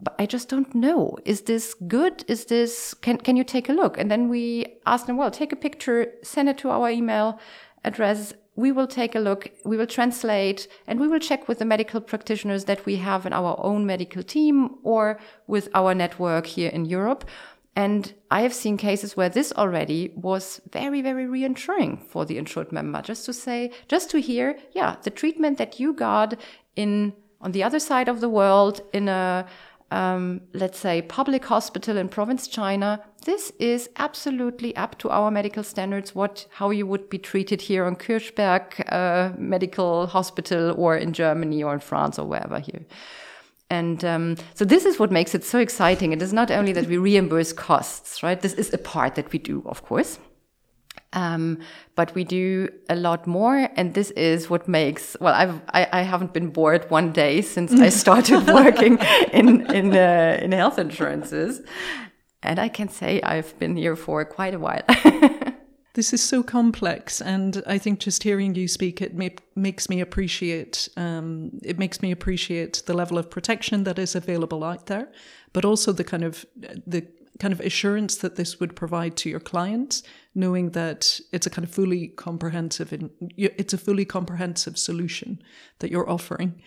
but 0.00 0.14
I 0.18 0.24
just 0.24 0.48
don't 0.48 0.74
know. 0.74 1.18
Is 1.26 1.42
this 1.42 1.74
good? 1.74 2.24
Is 2.28 2.46
this, 2.46 2.94
can, 2.94 3.18
can 3.18 3.36
you 3.36 3.44
take 3.44 3.68
a 3.68 3.74
look? 3.74 3.98
And 3.98 4.10
then 4.10 4.30
we 4.30 4.78
ask 4.86 5.04
them, 5.04 5.18
well, 5.18 5.30
take 5.30 5.52
a 5.52 5.56
picture, 5.56 6.14
send 6.22 6.48
it 6.48 6.56
to 6.58 6.70
our 6.70 6.88
email 6.88 7.38
address. 7.84 8.32
We 8.54 8.72
will 8.72 8.86
take 8.86 9.14
a 9.14 9.18
look, 9.18 9.50
we 9.66 9.76
will 9.76 9.86
translate, 9.86 10.66
and 10.86 10.98
we 10.98 11.08
will 11.08 11.18
check 11.18 11.46
with 11.46 11.58
the 11.58 11.66
medical 11.66 12.00
practitioners 12.00 12.64
that 12.64 12.86
we 12.86 12.96
have 12.96 13.26
in 13.26 13.34
our 13.34 13.60
own 13.62 13.84
medical 13.84 14.22
team 14.22 14.76
or 14.82 15.20
with 15.46 15.68
our 15.74 15.94
network 15.94 16.46
here 16.46 16.70
in 16.70 16.86
Europe 16.86 17.26
and 17.76 18.14
I 18.30 18.40
have 18.40 18.54
seen 18.54 18.78
cases 18.78 19.16
where 19.16 19.28
this 19.28 19.52
already 19.52 20.10
was 20.16 20.62
very, 20.72 21.02
very 21.02 21.26
reassuring 21.26 21.98
for 21.98 22.24
the 22.24 22.38
insured 22.38 22.72
member, 22.72 23.02
just 23.02 23.26
to 23.26 23.34
say, 23.34 23.70
just 23.86 24.10
to 24.10 24.18
hear, 24.18 24.56
yeah, 24.72 24.96
the 25.02 25.10
treatment 25.10 25.58
that 25.58 25.78
you 25.78 25.92
got 25.92 26.34
in 26.74 27.12
on 27.42 27.52
the 27.52 27.62
other 27.62 27.78
side 27.78 28.08
of 28.08 28.20
the 28.20 28.30
world 28.30 28.80
in 28.94 29.08
a 29.08 29.46
um, 29.92 30.40
let's 30.52 30.78
say 30.80 31.00
public 31.02 31.44
hospital 31.44 31.96
in 31.96 32.08
province 32.08 32.48
China, 32.48 33.00
this 33.24 33.52
is 33.60 33.88
absolutely 33.96 34.74
up 34.74 34.98
to 34.98 35.10
our 35.10 35.30
medical 35.30 35.62
standards. 35.62 36.12
What 36.12 36.46
how 36.50 36.70
you 36.70 36.86
would 36.86 37.08
be 37.08 37.18
treated 37.18 37.60
here 37.60 37.84
on 37.84 37.94
Kirchberg 37.94 38.92
uh, 38.92 39.32
Medical 39.38 40.08
Hospital 40.08 40.74
or 40.76 40.96
in 40.96 41.12
Germany 41.12 41.62
or 41.62 41.74
in 41.74 41.80
France 41.80 42.18
or 42.18 42.26
wherever 42.26 42.58
here. 42.58 42.84
And 43.68 44.04
um, 44.04 44.36
so 44.54 44.64
this 44.64 44.84
is 44.84 44.98
what 44.98 45.10
makes 45.10 45.34
it 45.34 45.44
so 45.44 45.58
exciting. 45.58 46.12
It 46.12 46.22
is 46.22 46.32
not 46.32 46.50
only 46.50 46.72
that 46.72 46.86
we 46.86 46.98
reimburse 46.98 47.52
costs, 47.52 48.22
right? 48.22 48.40
This 48.40 48.54
is 48.54 48.72
a 48.72 48.78
part 48.78 49.16
that 49.16 49.32
we 49.32 49.38
do, 49.38 49.62
of 49.66 49.82
course. 49.82 50.18
Um, 51.12 51.58
but 51.94 52.14
we 52.14 52.24
do 52.24 52.68
a 52.88 52.94
lot 52.94 53.26
more, 53.26 53.68
and 53.74 53.94
this 53.94 54.10
is 54.12 54.50
what 54.50 54.68
makes. 54.68 55.16
Well, 55.20 55.34
I've 55.34 55.60
I, 55.72 55.88
I 55.92 56.02
haven't 56.02 56.32
been 56.32 56.50
bored 56.50 56.90
one 56.90 57.12
day 57.12 57.40
since 57.40 57.72
I 57.72 57.88
started 58.02 58.46
working 58.46 58.98
in 59.32 59.70
in 59.72 59.96
uh, 59.96 60.38
in 60.42 60.52
health 60.52 60.78
insurances, 60.78 61.62
and 62.42 62.58
I 62.58 62.68
can 62.68 62.88
say 62.88 63.20
I've 63.22 63.58
been 63.58 63.76
here 63.76 63.96
for 63.96 64.24
quite 64.24 64.54
a 64.54 64.58
while. 64.58 64.82
This 65.96 66.12
is 66.12 66.22
so 66.22 66.42
complex, 66.42 67.22
and 67.22 67.62
I 67.66 67.78
think 67.78 68.00
just 68.00 68.22
hearing 68.22 68.54
you 68.54 68.68
speak, 68.68 69.00
it 69.00 69.14
may, 69.14 69.34
makes 69.54 69.88
me 69.88 70.02
appreciate. 70.02 70.90
Um, 70.94 71.58
it 71.62 71.78
makes 71.78 72.02
me 72.02 72.10
appreciate 72.12 72.82
the 72.84 72.92
level 72.92 73.16
of 73.16 73.30
protection 73.30 73.84
that 73.84 73.98
is 73.98 74.14
available 74.14 74.62
out 74.62 74.88
there, 74.88 75.08
but 75.54 75.64
also 75.64 75.92
the 75.92 76.04
kind 76.04 76.22
of 76.22 76.44
the 76.86 77.06
kind 77.38 77.54
of 77.54 77.60
assurance 77.60 78.16
that 78.16 78.36
this 78.36 78.60
would 78.60 78.76
provide 78.76 79.16
to 79.16 79.30
your 79.30 79.40
clients, 79.40 80.02
knowing 80.34 80.72
that 80.72 81.18
it's 81.32 81.46
a 81.46 81.50
kind 81.50 81.64
of 81.66 81.72
fully 81.72 82.08
comprehensive, 82.08 82.92
it's 83.38 83.72
a 83.72 83.78
fully 83.78 84.04
comprehensive 84.04 84.76
solution 84.76 85.42
that 85.78 85.90
you're 85.90 86.10
offering. 86.10 86.60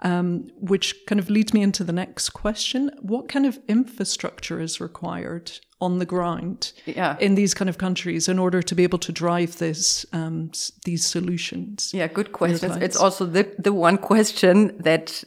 Um, 0.00 0.48
which 0.58 0.94
kind 1.06 1.20
of 1.20 1.30
leads 1.30 1.54
me 1.54 1.62
into 1.62 1.84
the 1.84 1.92
next 1.92 2.30
question: 2.30 2.90
What 3.00 3.28
kind 3.28 3.46
of 3.46 3.58
infrastructure 3.68 4.60
is 4.60 4.80
required 4.80 5.52
on 5.80 5.98
the 5.98 6.06
ground 6.06 6.72
yeah. 6.86 7.16
in 7.20 7.34
these 7.34 7.54
kind 7.54 7.68
of 7.68 7.78
countries 7.78 8.28
in 8.28 8.38
order 8.38 8.62
to 8.62 8.74
be 8.74 8.82
able 8.82 8.98
to 8.98 9.12
drive 9.12 9.58
this 9.58 10.06
um, 10.12 10.50
these 10.84 11.06
solutions? 11.06 11.92
Yeah, 11.94 12.08
good 12.08 12.32
question. 12.32 12.82
It's 12.82 12.96
also 12.96 13.26
the 13.26 13.54
the 13.58 13.72
one 13.72 13.98
question 13.98 14.76
that 14.82 15.24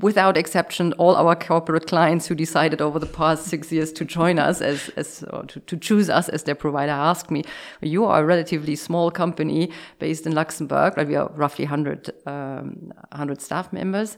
without 0.00 0.36
exception, 0.36 0.92
all 0.94 1.16
our 1.16 1.34
corporate 1.34 1.86
clients 1.86 2.26
who 2.26 2.34
decided 2.34 2.80
over 2.80 2.98
the 2.98 3.06
past 3.06 3.44
six 3.44 3.72
years 3.72 3.92
to 3.92 4.04
join 4.04 4.38
us 4.38 4.60
as, 4.60 4.88
as 4.90 5.24
to, 5.48 5.60
to, 5.60 5.76
choose 5.76 6.08
us 6.08 6.28
as 6.28 6.44
their 6.44 6.54
provider 6.54 6.92
asked 6.92 7.30
me, 7.30 7.42
you 7.80 8.04
are 8.04 8.22
a 8.22 8.24
relatively 8.24 8.76
small 8.76 9.10
company 9.10 9.70
based 9.98 10.26
in 10.26 10.34
Luxembourg, 10.34 10.96
right? 10.96 11.06
We 11.06 11.16
are 11.16 11.30
roughly 11.34 11.64
100, 11.64 12.10
um, 12.26 12.92
100 13.10 13.40
staff 13.40 13.72
members. 13.72 14.16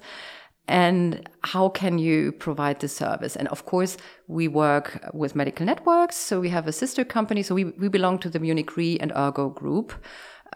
And 0.69 1.29
how 1.43 1.69
can 1.71 1.99
you 1.99 2.33
provide 2.33 2.79
the 2.81 2.89
service? 2.89 3.35
And 3.35 3.49
of 3.49 3.67
course 3.67 3.97
we 4.29 4.47
work 4.47 5.01
with 5.13 5.35
medical 5.35 5.67
networks. 5.67 6.17
So 6.17 6.41
we 6.41 6.51
have 6.51 6.69
a 6.69 6.73
sister 6.73 7.05
company. 7.05 7.43
So 7.43 7.55
we, 7.55 7.65
we 7.65 7.89
belong 7.89 8.19
to 8.21 8.31
the 8.31 8.39
munich 8.39 8.77
re 8.77 8.99
and 9.01 9.13
ergo 9.17 9.49
group 9.49 9.93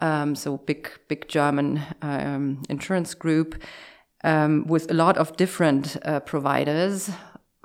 um, 0.01 0.35
so 0.35 0.57
big 0.57 0.89
big 1.07 1.27
german 1.29 1.81
um, 2.01 2.61
insurance 2.69 3.13
group 3.13 3.55
um, 4.23 4.65
with 4.67 4.89
a 4.89 4.93
lot 4.93 5.17
of 5.17 5.35
different 5.37 5.97
uh, 6.03 6.19
providers 6.21 7.11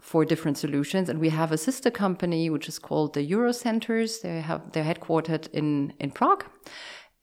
for 0.00 0.24
different 0.24 0.58
solutions 0.58 1.08
and 1.08 1.20
we 1.20 1.28
have 1.28 1.52
a 1.52 1.58
sister 1.58 1.90
company 1.90 2.48
which 2.50 2.68
is 2.68 2.78
called 2.78 3.14
the 3.14 3.22
Euro-Centers 3.22 4.20
they 4.20 4.40
have 4.40 4.72
they're 4.72 4.84
headquartered 4.84 5.48
in 5.52 5.92
in 6.00 6.10
prague 6.10 6.44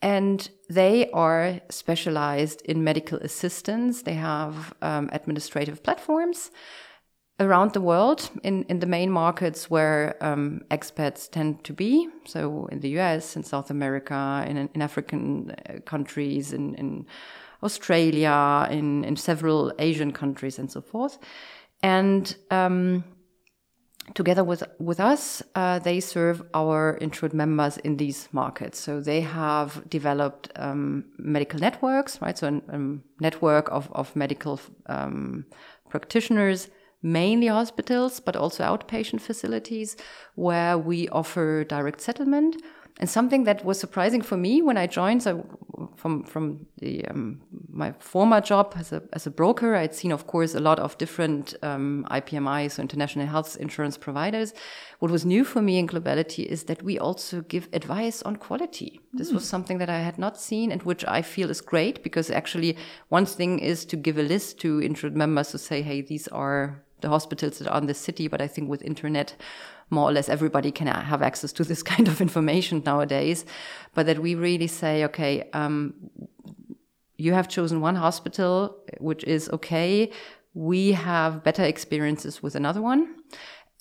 and 0.01 0.49
they 0.69 1.09
are 1.11 1.59
specialized 1.69 2.61
in 2.63 2.83
medical 2.83 3.17
assistance. 3.19 4.03
They 4.03 4.13
have 4.13 4.73
um, 4.81 5.09
administrative 5.11 5.81
platforms 5.81 6.51
around 7.39 7.73
the 7.73 7.81
world 7.81 8.29
in, 8.43 8.63
in 8.63 8.79
the 8.79 8.87
main 8.87 9.11
markets 9.11 9.69
where 9.69 10.15
um, 10.21 10.61
expats 10.71 11.29
tend 11.29 11.63
to 11.63 11.73
be. 11.73 12.09
So 12.25 12.67
in 12.71 12.79
the 12.79 12.89
US, 12.99 13.35
in 13.35 13.43
South 13.43 13.69
America, 13.69 14.45
in, 14.47 14.69
in 14.73 14.81
African 14.81 15.51
uh, 15.51 15.79
countries, 15.85 16.53
in, 16.53 16.75
in 16.75 17.05
Australia, 17.63 18.67
in, 18.69 19.03
in 19.03 19.15
several 19.15 19.73
Asian 19.79 20.11
countries, 20.11 20.59
and 20.59 20.71
so 20.71 20.81
forth. 20.81 21.17
And 21.81 22.35
um, 22.51 23.03
together 24.13 24.43
with 24.43 24.63
with 24.79 24.99
us, 24.99 25.43
uh, 25.55 25.79
they 25.79 25.99
serve 25.99 26.41
our 26.53 26.97
insured 27.01 27.33
members 27.33 27.77
in 27.77 27.97
these 27.97 28.29
markets. 28.31 28.79
So 28.79 29.01
they 29.01 29.21
have 29.21 29.87
developed 29.89 30.51
um, 30.55 31.05
medical 31.17 31.59
networks, 31.59 32.21
right? 32.21 32.37
So 32.37 32.47
a 32.47 32.79
network 33.21 33.69
of 33.71 33.91
of 33.91 34.15
medical 34.15 34.59
um, 34.87 35.45
practitioners, 35.89 36.69
mainly 37.01 37.47
hospitals, 37.47 38.19
but 38.19 38.35
also 38.35 38.63
outpatient 38.63 39.21
facilities, 39.21 39.97
where 40.35 40.77
we 40.77 41.09
offer 41.09 41.63
direct 41.63 42.01
settlement 42.01 42.55
and 42.99 43.09
something 43.09 43.43
that 43.43 43.63
was 43.63 43.79
surprising 43.79 44.21
for 44.21 44.37
me 44.37 44.61
when 44.61 44.77
I 44.77 44.87
joined, 44.87 45.21
so 45.21 45.45
from 45.95 46.23
from 46.23 46.65
the 46.79 47.05
um, 47.07 47.41
my 47.69 47.91
former 47.99 48.41
job 48.41 48.73
as 48.75 48.91
a 48.91 49.03
as 49.13 49.27
a 49.27 49.31
broker, 49.31 49.75
I'd 49.75 49.93
seen, 49.93 50.11
of 50.11 50.25
course, 50.25 50.55
a 50.55 50.59
lot 50.59 50.79
of 50.79 50.97
different 50.97 51.53
um, 51.61 52.07
IPMIs, 52.09 52.71
so 52.71 52.81
international 52.81 53.27
health 53.27 53.55
insurance 53.57 53.97
providers. 53.97 54.53
What 54.99 55.11
was 55.11 55.25
new 55.25 55.43
for 55.43 55.61
me 55.61 55.77
in 55.77 55.87
globality 55.87 56.45
is 56.45 56.63
that 56.63 56.81
we 56.81 56.97
also 56.97 57.41
give 57.41 57.69
advice 57.71 58.23
on 58.23 58.37
quality. 58.37 58.99
This 59.13 59.29
mm. 59.29 59.35
was 59.35 59.45
something 59.45 59.77
that 59.77 59.89
I 59.89 59.99
had 59.99 60.17
not 60.17 60.39
seen, 60.39 60.71
and 60.71 60.81
which 60.81 61.05
I 61.05 61.21
feel 61.21 61.51
is 61.51 61.61
great 61.61 62.01
because 62.01 62.31
actually, 62.31 62.77
one 63.09 63.27
thing 63.27 63.59
is 63.59 63.85
to 63.85 63.95
give 63.95 64.17
a 64.17 64.23
list 64.23 64.59
to 64.61 64.79
insured 64.79 65.15
members 65.15 65.51
to 65.51 65.59
say, 65.59 65.83
hey, 65.83 66.01
these 66.01 66.27
are 66.29 66.83
the 67.01 67.09
hospitals 67.09 67.59
that 67.59 67.67
are 67.67 67.77
in 67.77 67.85
the 67.85 67.93
city, 67.93 68.27
but 68.27 68.41
I 68.41 68.47
think 68.47 68.69
with 68.69 68.81
internet 68.81 69.35
more 69.89 70.09
or 70.09 70.11
less 70.11 70.29
everybody 70.29 70.71
can 70.71 70.87
have 70.87 71.21
access 71.21 71.53
to 71.53 71.63
this 71.63 71.83
kind 71.93 72.07
of 72.07 72.21
information 72.21 72.83
nowadays, 72.85 73.45
but 73.93 74.05
that 74.05 74.19
we 74.19 74.35
really 74.35 74.67
say, 74.67 75.03
okay, 75.05 75.49
um, 75.53 75.93
you 77.17 77.33
have 77.33 77.47
chosen 77.47 77.81
one 77.81 77.95
hospital, 77.95 78.77
which 78.99 79.23
is 79.23 79.49
okay. 79.49 80.11
We 80.53 80.91
have 80.91 81.43
better 81.43 81.63
experiences 81.63 82.43
with 82.43 82.55
another 82.55 82.81
one. 82.81 83.15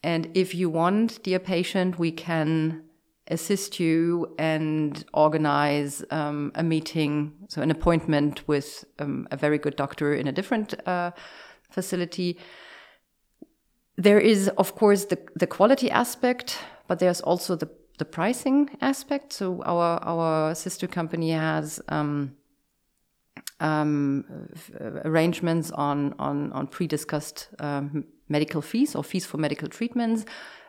And 0.02 0.30
if 0.34 0.54
you 0.54 0.70
want, 0.70 1.22
dear 1.22 1.38
patient, 1.38 1.98
we 1.98 2.12
can 2.12 2.84
assist 3.28 3.80
you 3.80 4.34
and 4.38 5.04
organize 5.12 6.04
um, 6.10 6.52
a 6.54 6.62
meeting, 6.62 7.32
so 7.48 7.60
an 7.60 7.70
appointment 7.70 8.46
with 8.46 8.84
um, 8.98 9.26
a 9.30 9.36
very 9.36 9.58
good 9.58 9.74
doctor 9.76 10.14
in 10.14 10.28
a 10.28 10.32
different 10.32 10.74
uh, 10.86 11.10
facility 11.70 12.38
there 13.96 14.18
is, 14.18 14.48
of 14.58 14.74
course, 14.74 15.06
the, 15.06 15.18
the 15.34 15.46
quality 15.46 15.90
aspect, 15.90 16.58
but 16.86 16.98
there's 16.98 17.20
also 17.20 17.56
the, 17.56 17.68
the 17.98 18.04
pricing 18.04 18.76
aspect. 18.80 19.32
So 19.32 19.62
our 19.64 19.98
our 20.02 20.54
sister 20.54 20.86
company 20.86 21.30
has 21.30 21.80
um, 21.88 22.36
um, 23.60 24.24
arrangements 25.04 25.70
on 25.70 26.14
on 26.18 26.52
on 26.52 26.66
pre-discussed 26.66 27.48
um, 27.58 28.04
medical 28.28 28.60
fees 28.60 28.94
or 28.94 29.02
fees 29.02 29.24
for 29.24 29.38
medical 29.38 29.68
treatments, 29.68 30.26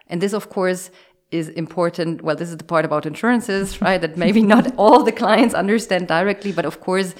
and 0.07 0.21
this, 0.21 0.33
of 0.33 0.49
course, 0.49 0.89
is 1.29 1.49
important. 1.49 2.21
Well, 2.21 2.37
this 2.37 2.49
is 2.49 2.57
the 2.57 2.63
part 2.63 2.85
about 2.85 3.05
insurances, 3.05 3.81
right? 3.81 3.99
That 3.99 4.17
maybe 4.17 4.41
not 4.41 4.73
all 4.77 5.03
the 5.03 5.11
clients 5.11 5.53
understand 5.53 6.07
directly, 6.07 6.53
but 6.53 6.65
of 6.65 6.79
course, 6.79 7.13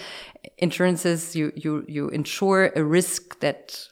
insurances, 0.57 1.35
you, 1.35 1.51
you, 1.55 1.85
you 1.87 2.09
insure 2.09 2.71
a 2.75 2.83
risk 2.83 3.39
that 3.39 3.87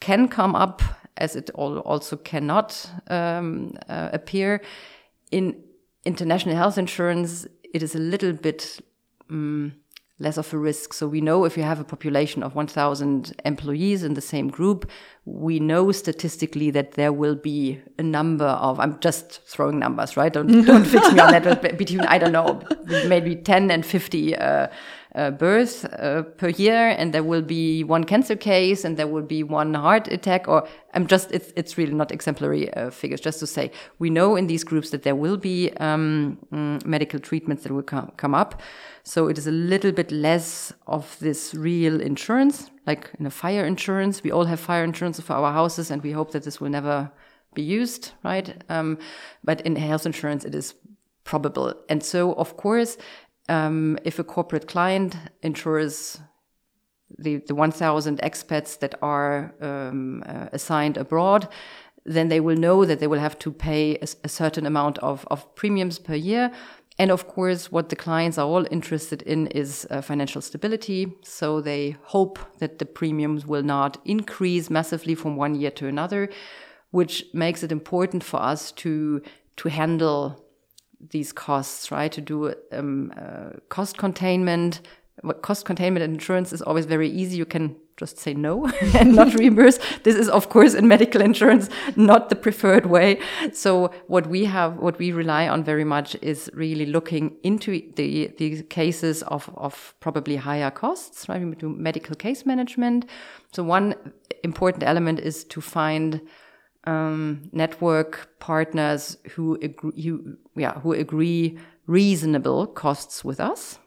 can 0.00 0.28
come 0.28 0.54
up 0.54 0.82
as 1.16 1.36
it 1.36 1.50
also 1.50 2.16
cannot 2.16 2.90
um, 3.08 3.74
uh, 3.88 4.10
appear. 4.12 4.60
In 5.30 5.56
international 6.04 6.56
health 6.56 6.78
insurance, 6.78 7.46
it 7.72 7.82
is 7.82 7.94
a 7.94 7.98
little 7.98 8.32
bit 8.32 8.80
um, 9.30 9.74
less 10.20 10.36
of 10.38 10.52
a 10.52 10.58
risk. 10.58 10.92
So 10.92 11.08
we 11.08 11.20
know 11.20 11.44
if 11.44 11.56
you 11.56 11.64
have 11.64 11.80
a 11.80 11.84
population 11.84 12.42
of 12.42 12.54
1,000 12.54 13.34
employees 13.44 14.04
in 14.04 14.14
the 14.14 14.20
same 14.20 14.48
group, 14.48 14.88
we 15.24 15.58
know 15.58 15.90
statistically 15.90 16.70
that 16.70 16.92
there 16.92 17.12
will 17.12 17.34
be 17.34 17.80
a 17.98 18.02
number 18.02 18.44
of, 18.44 18.78
I'm 18.78 19.00
just 19.00 19.42
throwing 19.46 19.80
numbers, 19.80 20.16
right? 20.16 20.32
Don't, 20.32 20.64
don't 20.64 20.84
fix 20.84 21.12
me 21.12 21.18
on 21.18 21.32
that, 21.32 21.78
between, 21.78 22.00
I 22.02 22.18
don't 22.18 22.32
know, 22.32 22.62
maybe 23.08 23.34
10 23.34 23.70
and 23.70 23.84
50 23.84 24.36
uh, 24.36 24.68
uh, 25.14 25.30
uh, 25.98 26.22
per 26.22 26.48
year, 26.48 26.88
and 26.88 27.14
there 27.14 27.22
will 27.22 27.42
be 27.42 27.84
one 27.84 28.04
cancer 28.04 28.36
case, 28.36 28.84
and 28.84 28.96
there 28.96 29.06
will 29.06 29.22
be 29.22 29.42
one 29.42 29.74
heart 29.74 30.08
attack. 30.08 30.48
Or 30.48 30.66
I'm 30.92 31.06
just 31.06 31.30
it's 31.32 31.52
it's 31.56 31.78
really 31.78 31.94
not 31.94 32.10
exemplary 32.10 32.72
uh, 32.74 32.90
figures. 32.90 33.20
Just 33.20 33.38
to 33.40 33.46
say, 33.46 33.70
we 33.98 34.10
know 34.10 34.36
in 34.36 34.46
these 34.46 34.64
groups 34.64 34.90
that 34.90 35.02
there 35.02 35.14
will 35.14 35.36
be 35.36 35.70
um, 35.78 36.38
mm, 36.52 36.84
medical 36.84 37.20
treatments 37.20 37.62
that 37.62 37.72
will 37.72 37.82
come 37.82 38.12
come 38.16 38.34
up. 38.34 38.60
So 39.04 39.28
it 39.28 39.38
is 39.38 39.46
a 39.46 39.52
little 39.52 39.92
bit 39.92 40.10
less 40.10 40.72
of 40.86 41.16
this 41.20 41.54
real 41.54 42.00
insurance, 42.00 42.70
like 42.86 43.10
in 43.18 43.26
a 43.26 43.30
fire 43.30 43.64
insurance. 43.66 44.22
We 44.22 44.32
all 44.32 44.46
have 44.46 44.58
fire 44.58 44.84
insurance 44.84 45.20
for 45.20 45.34
our 45.34 45.52
houses, 45.52 45.90
and 45.90 46.02
we 46.02 46.12
hope 46.12 46.32
that 46.32 46.42
this 46.42 46.60
will 46.60 46.70
never 46.70 47.10
be 47.54 47.62
used, 47.62 48.12
right? 48.24 48.62
Um, 48.68 48.98
but 49.44 49.60
in 49.60 49.76
health 49.76 50.06
insurance, 50.06 50.44
it 50.44 50.54
is 50.54 50.74
probable. 51.24 51.74
And 51.88 52.02
so, 52.02 52.34
of 52.34 52.56
course, 52.56 52.96
um, 53.48 53.98
if 54.04 54.18
a 54.18 54.24
corporate 54.24 54.68
client 54.68 55.16
insures 55.42 56.20
the, 57.18 57.36
the 57.46 57.54
1,000 57.54 58.20
expats 58.20 58.78
that 58.78 58.94
are 59.02 59.54
um, 59.60 60.22
uh, 60.26 60.48
assigned 60.52 60.96
abroad, 60.96 61.48
then 62.04 62.28
they 62.28 62.40
will 62.40 62.56
know 62.56 62.84
that 62.84 63.00
they 63.00 63.06
will 63.06 63.20
have 63.20 63.38
to 63.40 63.52
pay 63.52 63.96
a, 63.96 64.06
a, 64.24 64.28
certain 64.28 64.66
amount 64.66 64.98
of, 64.98 65.26
of 65.30 65.54
premiums 65.54 65.98
per 65.98 66.14
year. 66.14 66.50
And 66.98 67.10
of 67.10 67.26
course, 67.26 67.72
what 67.72 67.88
the 67.88 67.96
clients 67.96 68.38
are 68.38 68.46
all 68.46 68.66
interested 68.70 69.22
in 69.22 69.48
is 69.48 69.86
uh, 69.90 70.00
financial 70.00 70.40
stability. 70.40 71.12
So 71.22 71.60
they 71.60 71.96
hope 72.02 72.38
that 72.58 72.78
the 72.78 72.86
premiums 72.86 73.46
will 73.46 73.62
not 73.62 73.98
increase 74.04 74.70
massively 74.70 75.14
from 75.14 75.36
one 75.36 75.54
year 75.54 75.72
to 75.72 75.88
another, 75.88 76.28
which 76.90 77.24
makes 77.32 77.62
it 77.62 77.72
important 77.72 78.22
for 78.22 78.40
us 78.40 78.70
to, 78.72 79.22
to 79.56 79.68
handle 79.68 80.43
these 81.10 81.32
costs, 81.32 81.90
right? 81.90 82.10
To 82.12 82.20
do 82.20 82.54
um, 82.72 83.12
uh, 83.16 83.58
cost 83.68 83.98
containment. 83.98 84.80
Cost 85.42 85.64
containment 85.64 86.02
insurance 86.02 86.52
is 86.52 86.60
always 86.60 86.86
very 86.86 87.08
easy. 87.08 87.36
You 87.36 87.46
can 87.46 87.76
just 87.96 88.18
say 88.18 88.34
no 88.34 88.66
and 88.94 89.14
not 89.14 89.34
reimburse. 89.38 89.78
This 90.02 90.16
is, 90.16 90.28
of 90.28 90.48
course, 90.48 90.74
in 90.74 90.88
medical 90.88 91.20
insurance, 91.20 91.68
not 91.96 92.28
the 92.28 92.36
preferred 92.36 92.86
way. 92.86 93.20
So 93.52 93.90
what 94.08 94.26
we 94.26 94.44
have, 94.46 94.78
what 94.78 94.98
we 94.98 95.12
rely 95.12 95.48
on 95.48 95.62
very 95.62 95.84
much 95.84 96.16
is 96.20 96.50
really 96.54 96.86
looking 96.86 97.36
into 97.42 97.80
the, 97.94 98.32
the 98.38 98.62
cases 98.64 99.22
of, 99.24 99.50
of 99.56 99.94
probably 100.00 100.36
higher 100.36 100.70
costs, 100.70 101.28
right? 101.28 101.42
We 101.42 101.54
do 101.54 101.68
medical 101.68 102.16
case 102.16 102.44
management. 102.44 103.06
So 103.52 103.62
one 103.62 103.94
important 104.42 104.82
element 104.82 105.20
is 105.20 105.44
to 105.44 105.60
find 105.60 106.20
um, 106.86 107.48
network 107.52 108.38
partners 108.38 109.16
who 109.30 109.58
agree, 109.62 110.02
who, 110.02 110.36
yeah, 110.56 110.80
who 110.80 110.92
agree 110.92 111.58
reasonable 111.86 112.66
costs 112.66 113.24
with 113.24 113.40
us, 113.40 113.78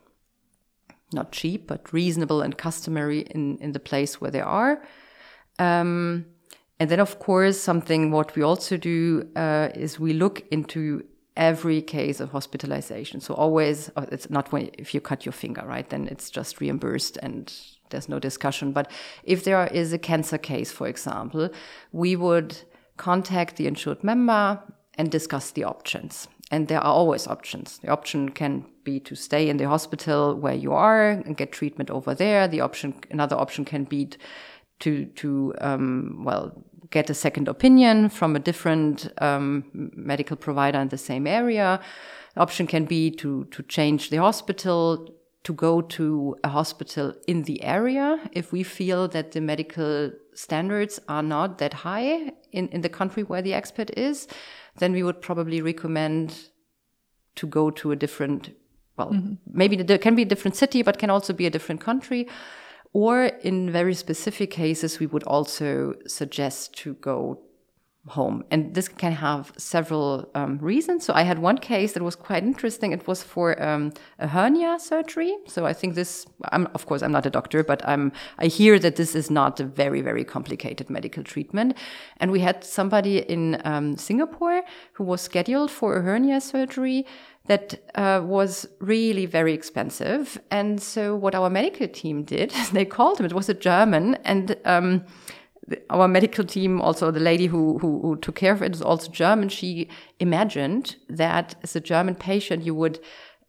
not 1.12 1.32
cheap, 1.32 1.66
but 1.66 1.92
reasonable 1.92 2.42
and 2.42 2.56
customary 2.58 3.20
in, 3.20 3.58
in 3.58 3.72
the 3.72 3.80
place 3.80 4.20
where 4.20 4.30
they 4.30 4.40
are. 4.40 4.82
Um, 5.58 6.26
and 6.80 6.90
then, 6.90 7.00
of 7.00 7.18
course, 7.18 7.60
something 7.60 8.10
what 8.10 8.36
we 8.36 8.42
also 8.42 8.76
do 8.76 9.28
uh, 9.34 9.70
is 9.74 9.98
we 9.98 10.12
look 10.12 10.44
into 10.50 11.04
every 11.36 11.80
case 11.80 12.20
of 12.20 12.30
hospitalization. 12.30 13.20
So 13.20 13.34
always, 13.34 13.90
uh, 13.96 14.06
it's 14.12 14.28
not 14.28 14.52
when 14.52 14.70
if 14.78 14.92
you 14.94 15.00
cut 15.00 15.24
your 15.24 15.32
finger, 15.32 15.62
right? 15.64 15.88
Then 15.88 16.08
it's 16.08 16.30
just 16.30 16.60
reimbursed 16.60 17.16
and 17.22 17.52
there's 17.90 18.08
no 18.08 18.18
discussion. 18.18 18.72
But 18.72 18.90
if 19.24 19.44
there 19.44 19.66
is 19.68 19.92
a 19.92 19.98
cancer 19.98 20.38
case, 20.38 20.70
for 20.70 20.88
example, 20.88 21.48
we 21.92 22.16
would 22.16 22.58
contact 22.98 23.56
the 23.56 23.66
insured 23.66 24.04
member 24.04 24.60
and 24.98 25.10
discuss 25.10 25.50
the 25.52 25.64
options. 25.64 26.28
And 26.50 26.68
there 26.68 26.80
are 26.80 26.92
always 26.92 27.26
options. 27.26 27.78
The 27.78 27.88
option 27.88 28.30
can 28.30 28.64
be 28.84 29.00
to 29.00 29.14
stay 29.14 29.48
in 29.48 29.58
the 29.58 29.68
hospital 29.68 30.34
where 30.34 30.54
you 30.54 30.72
are 30.72 31.10
and 31.10 31.36
get 31.36 31.52
treatment 31.52 31.90
over 31.90 32.14
there. 32.14 32.48
The 32.48 32.62
option, 32.62 32.94
another 33.10 33.36
option 33.36 33.64
can 33.64 33.84
be 33.84 34.10
to, 34.80 35.04
to, 35.06 35.54
um, 35.60 36.22
well, 36.24 36.52
get 36.90 37.10
a 37.10 37.14
second 37.14 37.48
opinion 37.48 38.08
from 38.08 38.34
a 38.34 38.38
different 38.38 39.08
um, 39.20 39.64
medical 39.72 40.36
provider 40.36 40.78
in 40.78 40.88
the 40.88 40.98
same 40.98 41.26
area. 41.26 41.80
The 42.34 42.40
option 42.40 42.66
can 42.66 42.86
be 42.86 43.10
to, 43.12 43.44
to 43.44 43.62
change 43.64 44.10
the 44.10 44.18
hospital, 44.18 45.14
to 45.44 45.52
go 45.52 45.80
to 45.80 46.36
a 46.44 46.48
hospital 46.48 47.14
in 47.26 47.42
the 47.42 47.62
area 47.62 48.18
if 48.32 48.52
we 48.52 48.62
feel 48.62 49.08
that 49.08 49.32
the 49.32 49.40
medical 49.40 50.10
standards 50.34 51.00
are 51.08 51.22
not 51.22 51.58
that 51.58 51.72
high 51.72 52.32
in, 52.52 52.68
in 52.68 52.80
the 52.80 52.88
country 52.88 53.22
where 53.22 53.42
the 53.42 53.52
expat 53.52 53.90
is, 53.96 54.26
then 54.78 54.92
we 54.92 55.02
would 55.02 55.20
probably 55.20 55.62
recommend 55.62 56.50
to 57.36 57.46
go 57.46 57.70
to 57.70 57.92
a 57.92 57.96
different, 57.96 58.50
well, 58.96 59.10
mm 59.12 59.20
-hmm. 59.20 59.36
maybe 59.46 59.84
there 59.84 59.98
can 59.98 60.14
be 60.14 60.22
a 60.22 60.28
different 60.28 60.56
city, 60.56 60.82
but 60.82 60.98
can 60.98 61.10
also 61.10 61.32
be 61.32 61.46
a 61.46 61.50
different 61.50 61.84
country. 61.84 62.28
Or 62.92 63.30
in 63.42 63.70
very 63.70 63.94
specific 63.94 64.50
cases, 64.50 64.98
we 64.98 65.06
would 65.06 65.24
also 65.24 65.94
suggest 66.06 66.82
to 66.82 66.94
go 67.00 67.47
home. 68.08 68.44
And 68.50 68.74
this 68.74 68.88
can 68.88 69.12
have 69.12 69.52
several 69.56 70.28
um, 70.34 70.58
reasons. 70.58 71.04
So 71.04 71.12
I 71.14 71.22
had 71.22 71.38
one 71.38 71.58
case 71.58 71.92
that 71.92 72.02
was 72.02 72.16
quite 72.16 72.42
interesting. 72.42 72.92
It 72.92 73.06
was 73.06 73.22
for 73.22 73.60
um, 73.62 73.92
a 74.18 74.26
hernia 74.26 74.78
surgery. 74.78 75.36
So 75.46 75.66
I 75.66 75.72
think 75.72 75.94
this, 75.94 76.26
I'm, 76.52 76.66
of 76.74 76.86
course, 76.86 77.02
I'm 77.02 77.12
not 77.12 77.26
a 77.26 77.30
doctor, 77.30 77.62
but 77.62 77.86
I'm, 77.86 78.12
I 78.38 78.46
hear 78.46 78.78
that 78.78 78.96
this 78.96 79.14
is 79.14 79.30
not 79.30 79.60
a 79.60 79.64
very, 79.64 80.00
very 80.00 80.24
complicated 80.24 80.90
medical 80.90 81.22
treatment. 81.22 81.76
And 82.18 82.30
we 82.30 82.40
had 82.40 82.64
somebody 82.64 83.18
in 83.18 83.60
um, 83.64 83.96
Singapore 83.96 84.62
who 84.92 85.04
was 85.04 85.20
scheduled 85.20 85.70
for 85.70 85.96
a 85.96 86.02
hernia 86.02 86.40
surgery 86.40 87.06
that 87.48 87.80
uh, 87.94 88.20
was 88.24 88.66
really 88.78 89.26
very 89.26 89.52
expensive. 89.52 90.38
And 90.50 90.80
so 90.80 91.16
what 91.16 91.34
our 91.34 91.50
medical 91.50 91.88
team 91.88 92.22
did, 92.22 92.50
they 92.72 92.84
called 92.84 93.18
him, 93.18 93.26
it 93.26 93.32
was 93.32 93.48
a 93.48 93.54
German, 93.54 94.16
and 94.24 94.56
our 95.90 96.08
medical 96.08 96.44
team, 96.44 96.80
also 96.80 97.10
the 97.10 97.20
lady 97.20 97.46
who, 97.46 97.78
who, 97.78 98.00
who 98.00 98.16
took 98.16 98.34
care 98.34 98.52
of 98.52 98.62
it 98.62 98.74
is 98.74 98.82
also 98.82 99.10
German. 99.10 99.48
She 99.48 99.88
imagined 100.18 100.96
that 101.08 101.54
as 101.62 101.76
a 101.76 101.80
German 101.80 102.14
patient, 102.14 102.64
you 102.64 102.74
would 102.74 102.98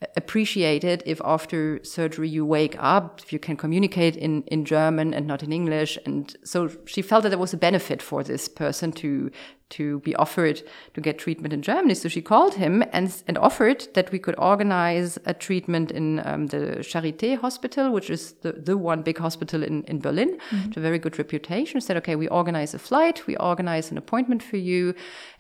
uh, 0.02 0.06
appreciate 0.16 0.84
it 0.84 1.04
if 1.06 1.22
after 1.24 1.84
surgery 1.84 2.30
you 2.30 2.46
wake 2.46 2.76
up, 2.80 3.22
if 3.24 3.34
you 3.34 3.40
can 3.40 3.58
communicate 3.58 4.16
in, 4.16 4.44
in 4.44 4.66
German 4.66 5.14
and 5.14 5.28
not 5.28 5.44
in 5.44 5.52
English. 5.52 5.98
And 6.06 6.36
so 6.44 6.70
she 6.86 7.02
felt 7.02 7.24
that 7.24 7.30
there 7.30 7.38
was 7.38 7.54
a 7.54 7.58
benefit 7.58 8.02
for 8.02 8.24
this 8.24 8.48
person 8.48 8.92
to 8.94 9.32
to 9.70 10.00
be 10.00 10.16
offered 10.16 10.62
to 10.94 11.02
get 11.02 11.18
treatment 11.18 11.54
in 11.54 11.62
Germany. 11.62 11.94
So 11.96 12.10
she 12.10 12.22
called 12.22 12.56
him 12.56 12.84
and, 12.92 13.24
and 13.28 13.38
offered 13.38 13.88
that 13.94 14.12
we 14.12 14.20
could 14.20 14.36
organize 14.38 15.18
a 15.26 15.34
treatment 15.34 15.92
in 15.92 16.22
um, 16.26 16.48
the 16.48 16.78
Charité 16.80 17.38
Hospital, 17.38 17.92
which 17.92 18.10
is 18.10 18.34
the, 18.42 18.54
the 18.54 18.78
one 18.78 19.02
big 19.02 19.18
hospital 19.18 19.64
in, 19.64 19.84
in 19.84 20.00
Berlin, 20.00 20.30
mm 20.30 20.60
-hmm. 20.60 20.72
to 20.72 20.80
a 20.80 20.84
very 20.84 21.00
good 21.00 21.18
reputation. 21.18 21.82
Said, 21.82 21.98
okay, 21.98 22.16
we 22.16 22.28
organize 22.30 22.76
a 22.76 22.80
flight, 22.80 23.26
we 23.28 23.36
organize 23.38 23.92
an 23.92 23.98
appointment 23.98 24.44
for 24.44 24.58
you, 24.58 24.94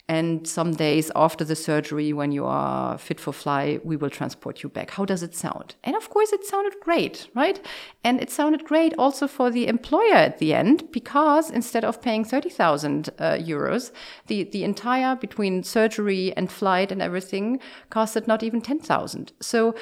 and 0.09 0.47
some 0.47 0.73
days 0.73 1.11
after 1.15 1.45
the 1.45 1.55
surgery, 1.55 2.13
when 2.13 2.31
you 2.31 2.43
are 2.43 2.97
fit 2.97 3.19
for 3.19 3.31
fly, 3.31 3.79
we 3.83 3.95
will 3.95 4.09
transport 4.09 4.63
you 4.63 4.69
back. 4.69 4.89
How 4.89 5.05
does 5.05 5.21
it 5.21 5.35
sound? 5.35 5.75
And 5.83 5.95
of 5.95 6.09
course, 6.09 6.33
it 6.33 6.43
sounded 6.43 6.73
great, 6.81 7.29
right? 7.35 7.63
And 8.03 8.19
it 8.19 8.31
sounded 8.31 8.65
great 8.65 8.95
also 8.97 9.27
for 9.27 9.51
the 9.51 9.67
employer 9.67 10.15
at 10.15 10.39
the 10.39 10.55
end, 10.55 10.91
because 10.91 11.51
instead 11.51 11.85
of 11.85 12.01
paying 12.01 12.25
30,000 12.25 13.09
uh, 13.19 13.23
euros, 13.33 13.91
the, 14.29 14.45
the 14.45 14.63
entire 14.63 15.15
between 15.15 15.63
surgery 15.63 16.33
and 16.37 16.49
flight 16.49 16.91
and 16.91 17.01
everything 17.01 17.59
costed 17.91 18.27
not 18.27 18.43
even 18.43 18.61
10,000. 18.61 19.33
So 19.41 19.75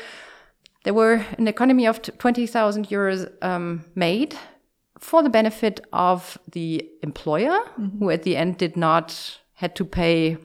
there 0.84 0.94
were 0.94 1.26
an 1.38 1.48
economy 1.48 1.86
of 1.86 2.02
20,000 2.02 2.88
euros 2.88 3.32
um, 3.44 3.86
made 3.94 4.36
for 5.00 5.22
the 5.22 5.30
benefit 5.30 5.86
of 5.94 6.40
the 6.52 6.90
employer, 7.04 7.60
mm 7.78 7.90
-hmm. 7.90 8.00
who 8.00 8.10
at 8.10 8.24
the 8.24 8.36
end 8.36 8.58
did 8.58 8.76
not 8.76 9.40
had 9.54 9.76
to 9.76 9.86
pay 9.86 10.38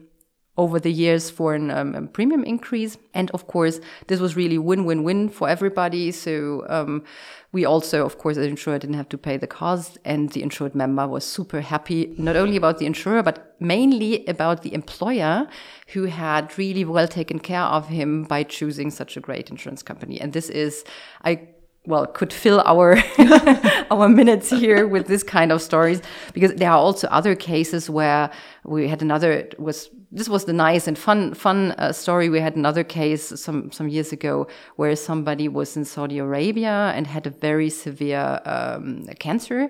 over 0.55 0.79
the 0.79 0.91
years 0.91 1.31
for 1.31 1.55
an, 1.55 1.71
um, 1.71 1.95
a 1.95 2.01
premium 2.03 2.43
increase. 2.43 2.97
And 3.13 3.31
of 3.31 3.47
course, 3.47 3.79
this 4.07 4.19
was 4.19 4.35
really 4.35 4.59
win-win-win 4.59 5.29
for 5.29 5.49
everybody. 5.49 6.11
So 6.11 6.65
um, 6.69 7.03
we 7.51 7.65
also, 7.65 8.05
of 8.05 8.19
course, 8.19 8.35
the 8.35 8.43
insurer 8.43 8.77
didn't 8.77 8.95
have 8.95 9.09
to 9.09 9.17
pay 9.17 9.37
the 9.37 9.47
cost, 9.47 9.97
and 10.05 10.29
the 10.29 10.43
insured 10.43 10.75
member 10.75 11.07
was 11.07 11.25
super 11.25 11.61
happy, 11.61 12.13
not 12.17 12.35
only 12.35 12.55
about 12.55 12.77
the 12.77 12.85
insurer, 12.85 13.23
but 13.23 13.55
mainly 13.59 14.25
about 14.27 14.61
the 14.61 14.73
employer 14.73 15.47
who 15.93 16.05
had 16.05 16.55
really 16.57 16.85
well 16.85 17.07
taken 17.07 17.39
care 17.39 17.61
of 17.61 17.87
him 17.87 18.23
by 18.23 18.43
choosing 18.43 18.91
such 18.91 19.17
a 19.17 19.19
great 19.19 19.49
insurance 19.49 19.81
company. 19.81 20.21
And 20.21 20.33
this 20.33 20.49
is, 20.49 20.83
I 21.23 21.47
well 21.85 22.05
could 22.05 22.31
fill 22.31 22.61
our 22.65 22.97
our 23.91 24.07
minutes 24.07 24.49
here 24.49 24.87
with 24.87 25.07
this 25.07 25.21
kind 25.21 25.51
of 25.51 25.61
stories 25.61 26.01
because 26.33 26.53
there 26.53 26.71
are 26.71 26.77
also 26.77 27.07
other 27.07 27.35
cases 27.35 27.89
where 27.89 28.31
we 28.63 28.87
had 28.87 29.01
another 29.01 29.49
was 29.57 29.89
this 30.15 30.29
was 30.29 30.45
the 30.45 30.53
nice 30.53 30.87
and 30.87 30.97
fun 30.97 31.33
fun 31.33 31.71
uh, 31.71 31.91
story 31.91 32.29
we 32.29 32.39
had 32.39 32.55
another 32.55 32.83
case 32.83 33.39
some 33.39 33.71
some 33.71 33.87
years 33.89 34.11
ago 34.13 34.47
where 34.75 34.95
somebody 34.95 35.47
was 35.47 35.75
in 35.75 35.83
Saudi 35.85 36.19
Arabia 36.19 36.93
and 36.95 37.07
had 37.07 37.25
a 37.25 37.31
very 37.31 37.69
severe 37.69 38.39
um, 38.45 39.05
cancer 39.19 39.69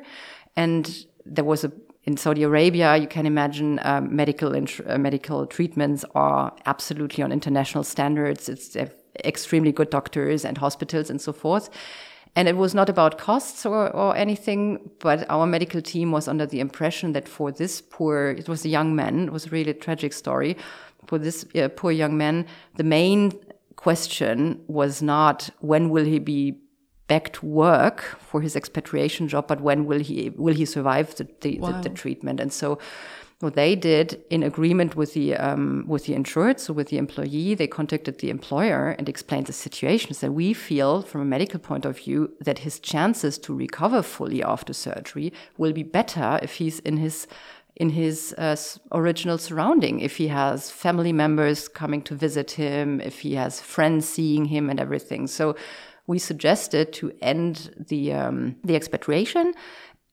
and 0.56 1.06
there 1.26 1.46
was 1.46 1.64
a 1.64 1.72
in 2.06 2.18
Saudi 2.18 2.44
Arabia, 2.44 2.98
you 2.98 3.08
can 3.08 3.26
imagine 3.26 3.80
um, 3.84 4.14
medical 4.14 4.54
uh, 4.54 4.98
medical 4.98 5.48
treatments 5.48 6.04
are 6.16 6.54
absolutely 6.66 7.24
on 7.24 7.32
international 7.32 7.84
standards. 7.86 8.50
It's 8.50 8.76
extremely 9.24 9.72
good 9.72 9.90
doctors 9.90 10.44
and 10.44 10.58
hospitals 10.58 11.10
and 11.10 11.22
so 11.22 11.32
forth. 11.32 11.70
And 12.36 12.48
it 12.48 12.58
was 12.58 12.74
not 12.74 12.90
about 12.90 13.20
costs 13.20 13.66
or, 13.66 13.90
or 13.92 14.16
anything, 14.18 14.90
but 15.00 15.30
our 15.30 15.46
medical 15.46 15.82
team 15.82 16.12
was 16.12 16.28
under 16.28 16.48
the 16.48 16.60
impression 16.60 17.14
that 17.14 17.28
for 17.28 17.52
this 17.52 17.82
poor, 17.82 18.32
it 18.32 18.50
was 18.50 18.66
a 18.66 18.70
young 18.70 18.96
man, 18.96 19.28
it 19.28 19.32
was 19.32 19.52
really 19.52 19.72
a 19.72 19.76
tragic 19.76 20.14
story. 20.14 20.58
For 21.06 21.20
this 21.20 21.46
uh, 21.56 21.68
poor 21.76 21.92
young 21.92 22.18
man, 22.18 22.48
the 22.76 22.84
main 22.84 23.34
question 23.76 24.62
was 24.68 25.02
not 25.02 25.50
when 25.60 25.90
will 25.90 26.06
he 26.06 26.18
be 26.18 26.58
back 27.08 27.34
to 27.34 27.46
work 27.46 28.02
for 28.20 28.42
his 28.42 28.56
expatriation 28.56 29.28
job, 29.28 29.48
but 29.48 29.62
when 29.62 29.86
will 29.86 30.00
he 30.00 30.32
will 30.36 30.56
he 30.56 30.66
survive 30.66 31.14
the 31.16 31.28
the, 31.42 31.60
wow. 31.60 31.72
the, 31.72 31.90
the 31.90 31.96
treatment? 31.96 32.40
And 32.40 32.52
so 32.52 32.80
what 33.40 33.56
they 33.56 33.76
did 33.76 34.24
in 34.30 34.44
agreement 34.44 34.96
with 34.96 35.14
the 35.14 35.36
um, 35.36 35.86
with 35.88 36.06
the 36.06 36.14
insured, 36.14 36.60
so 36.60 36.74
with 36.74 36.88
the 36.88 36.98
employee, 36.98 37.56
they 37.56 37.68
contacted 37.68 38.20
the 38.20 38.30
employer 38.30 38.96
and 38.98 39.10
explained 39.10 39.48
the 39.48 39.54
situation. 39.54 40.16
That 40.20 40.32
we 40.32 40.54
feel, 40.54 41.02
from 41.02 41.22
a 41.22 41.26
medical 41.26 41.60
point 41.60 41.86
of 41.86 41.98
view, 41.98 42.32
that 42.40 42.60
his 42.60 42.80
chances 42.80 43.38
to 43.40 43.54
recover 43.54 44.02
fully 44.02 44.42
after 44.44 44.74
surgery 44.74 45.34
will 45.58 45.74
be 45.74 45.84
better 45.84 46.40
if 46.42 46.54
he's 46.56 46.80
in 46.80 46.98
his 46.98 47.28
in 47.76 47.90
his 47.90 48.34
uh, 48.38 48.56
original 48.92 49.38
surrounding. 49.38 50.00
If 50.00 50.18
he 50.18 50.28
has 50.28 50.70
family 50.70 51.12
members 51.12 51.68
coming 51.68 52.02
to 52.04 52.16
visit 52.16 52.52
him, 52.52 53.02
if 53.02 53.22
he 53.22 53.36
has 53.36 53.60
friends 53.60 54.08
seeing 54.08 54.46
him, 54.46 54.70
and 54.70 54.80
everything. 54.80 55.28
So 55.28 55.56
we 56.06 56.20
suggested 56.20 56.94
to 56.94 57.12
end 57.22 57.74
the 57.90 58.14
um, 58.14 58.56
the 58.64 58.76
expatriation 58.76 59.54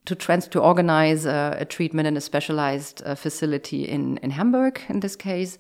to 0.06 0.14
trans 0.14 0.48
to 0.48 0.60
organize 0.60 1.26
a, 1.26 1.56
a 1.60 1.64
treatment 1.64 2.08
in 2.08 2.16
a 2.16 2.20
specialized 2.20 3.02
uh, 3.04 3.14
facility 3.14 3.84
in 3.84 4.18
in 4.18 4.30
Hamburg 4.30 4.80
in 4.88 5.00
this 5.00 5.16
case, 5.16 5.58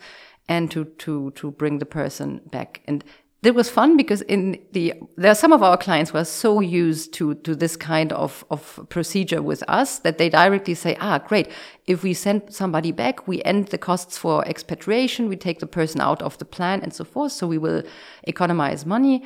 and 0.48 0.70
to 0.70 0.84
to 0.84 1.30
to 1.32 1.50
bring 1.50 1.78
the 1.78 1.86
person 1.86 2.40
back. 2.50 2.80
And 2.86 3.04
it 3.42 3.54
was 3.54 3.70
fun 3.70 3.96
because 3.96 4.20
in 4.22 4.58
the 4.72 4.92
there 5.16 5.30
are 5.30 5.34
some 5.34 5.52
of 5.52 5.62
our 5.62 5.78
clients 5.78 6.10
who 6.10 6.18
are 6.18 6.24
so 6.24 6.60
used 6.60 7.14
to 7.14 7.34
to 7.34 7.54
this 7.54 7.76
kind 7.76 8.12
of 8.12 8.44
of 8.50 8.86
procedure 8.90 9.40
with 9.42 9.62
us 9.68 10.00
that 10.00 10.18
they 10.18 10.28
directly 10.28 10.74
say, 10.74 10.96
ah, 11.00 11.18
great. 11.18 11.48
If 11.86 12.02
we 12.02 12.12
send 12.12 12.52
somebody 12.52 12.92
back, 12.92 13.26
we 13.26 13.42
end 13.44 13.68
the 13.68 13.78
costs 13.78 14.18
for 14.18 14.44
expatriation, 14.44 15.28
we 15.28 15.36
take 15.36 15.60
the 15.60 15.66
person 15.66 16.00
out 16.00 16.22
of 16.22 16.36
the 16.38 16.44
plan 16.44 16.80
and 16.82 16.92
so 16.92 17.04
forth. 17.04 17.32
So 17.32 17.46
we 17.46 17.58
will 17.58 17.82
economize 18.24 18.84
money. 18.84 19.22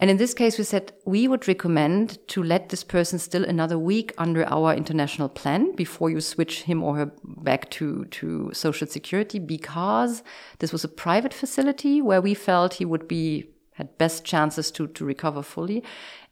And 0.00 0.10
in 0.10 0.16
this 0.16 0.32
case, 0.32 0.56
we 0.56 0.64
said 0.64 0.92
we 1.04 1.28
would 1.28 1.46
recommend 1.46 2.26
to 2.28 2.42
let 2.42 2.70
this 2.70 2.82
person 2.82 3.18
still 3.18 3.44
another 3.44 3.78
week 3.78 4.14
under 4.16 4.46
our 4.46 4.74
international 4.74 5.28
plan 5.28 5.76
before 5.76 6.08
you 6.08 6.22
switch 6.22 6.62
him 6.62 6.82
or 6.82 6.96
her 6.96 7.12
back 7.22 7.68
to, 7.72 8.06
to 8.06 8.50
social 8.54 8.86
security 8.86 9.38
because 9.38 10.22
this 10.58 10.72
was 10.72 10.84
a 10.84 10.88
private 10.88 11.34
facility 11.34 12.00
where 12.00 12.22
we 12.22 12.32
felt 12.32 12.74
he 12.74 12.86
would 12.86 13.06
be, 13.06 13.50
had 13.72 13.98
best 13.98 14.24
chances 14.24 14.70
to, 14.70 14.86
to 14.86 15.04
recover 15.04 15.42
fully. 15.42 15.84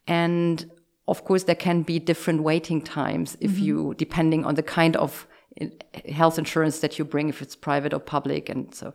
And 0.07 0.71
of 1.07 1.25
course, 1.25 1.45
there 1.45 1.55
can 1.55 1.83
be 1.83 1.99
different 1.99 2.43
waiting 2.43 2.81
times 2.81 3.37
if 3.39 3.51
mm 3.51 3.57
-hmm. 3.57 3.67
you, 3.67 3.95
depending 3.99 4.47
on 4.47 4.55
the 4.55 4.63
kind 4.63 4.97
of 4.97 5.27
health 6.09 6.39
insurance 6.39 6.81
that 6.81 6.99
you 6.99 7.05
bring, 7.05 7.29
if 7.29 7.43
it's 7.43 7.57
private 7.57 7.93
or 7.95 8.01
public. 8.01 8.49
And 8.49 8.75
so, 8.75 8.93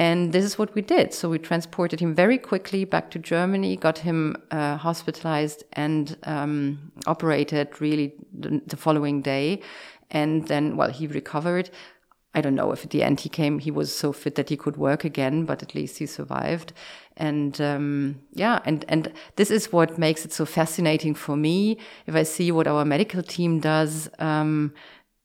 and 0.00 0.32
this 0.32 0.46
is 0.46 0.56
what 0.56 0.74
we 0.74 0.80
did. 0.80 1.12
So 1.12 1.28
we 1.28 1.38
transported 1.38 2.00
him 2.00 2.14
very 2.14 2.38
quickly 2.38 2.86
back 2.86 3.10
to 3.10 3.18
Germany, 3.18 3.76
got 3.76 3.98
him 3.98 4.34
uh, 4.50 4.78
hospitalized 4.78 5.62
and 5.74 6.16
um, 6.22 6.90
operated 7.06 7.78
really 7.82 8.14
the, 8.32 8.62
the, 8.66 8.78
following 8.78 9.20
day. 9.20 9.60
And 10.10 10.48
then, 10.48 10.78
well, 10.78 10.88
he 10.88 11.06
recovered. 11.06 11.68
I 12.34 12.40
don't 12.40 12.54
know 12.54 12.72
if 12.72 12.82
at 12.82 12.92
the 12.92 13.02
end 13.02 13.20
he 13.20 13.28
came, 13.28 13.58
he 13.58 13.70
was 13.70 13.94
so 13.94 14.10
fit 14.10 14.36
that 14.36 14.48
he 14.48 14.56
could 14.56 14.78
work 14.78 15.04
again, 15.04 15.44
but 15.44 15.62
at 15.62 15.74
least 15.74 15.98
he 15.98 16.06
survived. 16.06 16.72
And 17.18 17.60
um, 17.60 18.22
yeah, 18.32 18.60
and, 18.64 18.86
and 18.88 19.12
this 19.36 19.50
is 19.50 19.70
what 19.70 19.98
makes 19.98 20.24
it 20.24 20.32
so 20.32 20.46
fascinating 20.46 21.14
for 21.14 21.36
me. 21.36 21.76
If 22.06 22.14
I 22.14 22.22
see 22.22 22.50
what 22.50 22.66
our 22.66 22.86
medical 22.86 23.22
team 23.22 23.60
does, 23.60 24.08
um, 24.18 24.72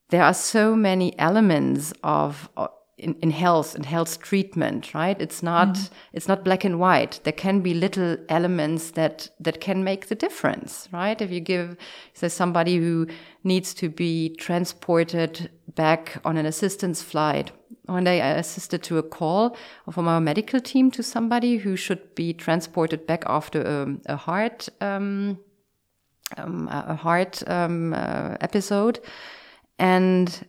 there 0.09 0.23
are 0.23 0.33
so 0.33 0.75
many 0.75 1.17
elements 1.17 1.93
of 2.03 2.49
in, 2.97 3.15
in 3.21 3.31
health 3.31 3.75
and 3.75 3.85
health 3.85 4.21
treatment, 4.21 4.93
right? 4.93 5.19
It's 5.21 5.43
not 5.43 5.75
mm. 5.75 5.89
it's 6.13 6.27
not 6.27 6.45
black 6.45 6.63
and 6.63 6.79
white. 6.79 7.19
There 7.23 7.33
can 7.33 7.59
be 7.59 7.73
little 7.73 8.17
elements 8.29 8.91
that 8.91 9.29
that 9.39 9.59
can 9.59 9.83
make 9.83 10.07
the 10.07 10.15
difference, 10.15 10.87
right? 10.93 11.21
If 11.21 11.29
you 11.31 11.41
give 11.41 11.75
say 12.13 12.29
somebody 12.29 12.77
who 12.77 13.07
needs 13.43 13.73
to 13.75 13.89
be 13.89 14.29
transported 14.35 15.49
back 15.75 16.17
on 16.23 16.37
an 16.37 16.45
assistance 16.45 17.01
flight. 17.01 17.51
One 17.85 18.05
day 18.05 18.21
I 18.21 18.29
assisted 18.29 18.81
to 18.83 18.97
a 18.97 19.03
call 19.03 19.57
from 19.91 20.07
our 20.07 20.21
medical 20.21 20.59
team 20.59 20.89
to 20.91 21.03
somebody 21.03 21.57
who 21.57 21.75
should 21.75 22.15
be 22.15 22.33
transported 22.33 23.05
back 23.05 23.23
after 23.27 23.61
a, 23.61 24.13
a 24.13 24.15
heart 24.15 24.69
um, 24.79 25.37
um, 26.37 26.67
a 26.71 26.95
heart 26.95 27.43
um, 27.47 27.93
uh, 27.93 28.35
episode, 28.41 28.99
and 29.77 30.45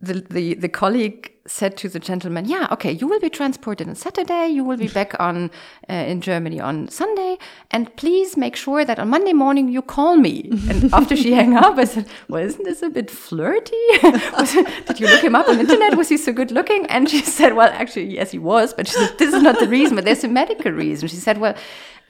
the, 0.00 0.24
the, 0.30 0.54
the 0.54 0.68
colleague 0.68 1.32
said 1.46 1.76
to 1.78 1.88
the 1.88 1.98
gentleman, 1.98 2.44
"Yeah, 2.44 2.68
okay, 2.70 2.92
you 2.92 3.08
will 3.08 3.18
be 3.18 3.30
transported 3.30 3.88
on 3.88 3.96
Saturday. 3.96 4.46
You 4.46 4.62
will 4.62 4.76
be 4.76 4.86
back 4.86 5.18
on 5.18 5.50
uh, 5.90 5.92
in 5.92 6.20
Germany 6.20 6.60
on 6.60 6.88
Sunday, 6.88 7.38
and 7.72 7.94
please 7.96 8.36
make 8.36 8.54
sure 8.54 8.84
that 8.84 9.00
on 9.00 9.08
Monday 9.08 9.32
morning 9.32 9.68
you 9.68 9.82
call 9.82 10.16
me." 10.16 10.50
and 10.68 10.92
after 10.98 11.16
she 11.16 11.34
hung 11.34 11.56
up, 11.56 11.78
I 11.78 11.84
said, 11.84 12.06
"Well, 12.28 12.44
isn't 12.44 12.62
this 12.64 12.82
a 12.82 12.90
bit 12.90 13.10
flirty? 13.10 13.76
did 14.02 15.00
you 15.00 15.06
look 15.08 15.24
him 15.24 15.34
up 15.34 15.48
on 15.48 15.56
the 15.56 15.62
internet? 15.62 15.96
Was 15.96 16.10
he 16.10 16.16
so 16.16 16.32
good 16.32 16.52
looking?" 16.52 16.86
And 16.86 17.10
she 17.10 17.22
said, 17.22 17.54
"Well, 17.54 17.70
actually, 17.72 18.14
yes, 18.14 18.30
he 18.30 18.38
was, 18.38 18.74
but 18.74 18.86
said, 18.86 19.18
this 19.18 19.34
is 19.34 19.42
not 19.42 19.58
the 19.58 19.68
reason. 19.68 19.96
But 19.96 20.04
there's 20.04 20.22
a 20.22 20.28
medical 20.28 20.70
reason." 20.70 21.08
She 21.08 21.16
said, 21.16 21.38
"Well." 21.38 21.56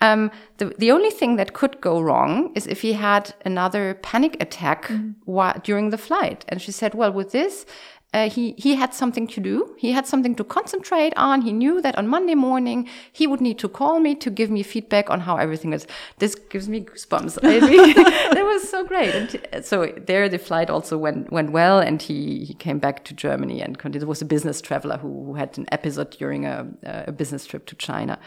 Um, 0.00 0.30
the, 0.58 0.66
the 0.78 0.92
only 0.92 1.11
thing 1.11 1.37
that 1.37 1.54
could 1.54 1.80
go 1.80 2.00
wrong 2.00 2.52
is 2.54 2.66
if 2.66 2.82
he 2.82 2.92
had 2.92 3.34
another 3.44 3.94
panic 3.94 4.37
attack 4.40 4.87
mm. 4.87 5.62
during 5.62 5.90
the 5.90 5.98
flight. 5.98 6.44
And 6.48 6.62
she 6.62 6.72
said, 6.72 6.94
well, 6.94 7.12
with 7.12 7.32
this, 7.32 7.66
uh, 8.14 8.31
he 8.31 8.55
he 8.57 8.75
had 8.75 8.94
something 8.94 9.27
to 9.27 9.40
do. 9.40 9.75
He 9.77 9.92
had 9.92 10.07
something 10.07 10.35
to 10.37 10.44
concentrate 10.44 11.12
on. 11.16 11.42
He 11.42 11.53
knew 11.53 11.83
that 11.83 11.99
on 11.99 12.09
Monday 12.09 12.35
morning 12.35 12.88
he 13.12 13.27
would 13.27 13.42
need 13.42 13.59
to 13.59 13.68
call 13.68 14.01
me 14.01 14.14
to 14.14 14.31
give 14.31 14.51
me 14.51 14.62
feedback 14.62 15.11
on 15.11 15.21
how 15.21 15.37
everything 15.37 15.75
is. 15.75 15.87
This 16.18 16.35
gives 16.35 16.71
me 16.71 16.81
goosebumps. 16.81 17.35
that 17.42 18.44
was 18.44 18.66
so 18.68 18.83
great. 18.83 19.12
And 19.53 19.62
so 19.62 19.92
there, 20.07 20.27
the 20.31 20.38
flight 20.38 20.71
also 20.71 20.97
went 20.97 21.31
went 21.31 21.53
well, 21.53 21.81
and 21.81 22.01
he 22.01 22.47
he 22.47 22.55
came 22.55 22.79
back 22.79 23.05
to 23.05 23.14
Germany 23.14 23.61
and 23.61 23.77
it 23.94 24.07
was 24.07 24.23
a 24.23 24.25
business 24.25 24.62
traveler 24.62 24.97
who, 24.97 25.25
who 25.27 25.35
had 25.35 25.59
an 25.59 25.66
episode 25.71 26.11
during 26.11 26.47
a, 26.47 26.66
a 26.85 27.12
business 27.12 27.44
trip 27.44 27.66
to 27.66 27.77
China. 27.77 28.18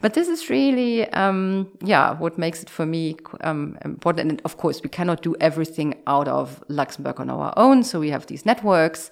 But 0.00 0.14
this 0.14 0.28
is 0.28 0.48
really 0.48 1.08
um, 1.12 1.72
yeah 1.82 2.14
what 2.18 2.38
makes 2.38 2.62
it 2.62 2.70
for 2.70 2.86
me 2.86 3.16
um, 3.40 3.76
important. 3.84 4.30
And 4.30 4.40
of 4.44 4.58
course, 4.58 4.80
we 4.80 4.90
cannot 4.90 5.22
do 5.22 5.34
everything 5.40 5.96
out 6.06 6.28
of 6.28 6.62
Luxembourg 6.68 7.18
on 7.18 7.30
our 7.30 7.52
own. 7.56 7.82
So 7.82 7.98
we 7.98 8.10
have 8.10 8.26
these 8.26 8.46
networks. 8.46 9.10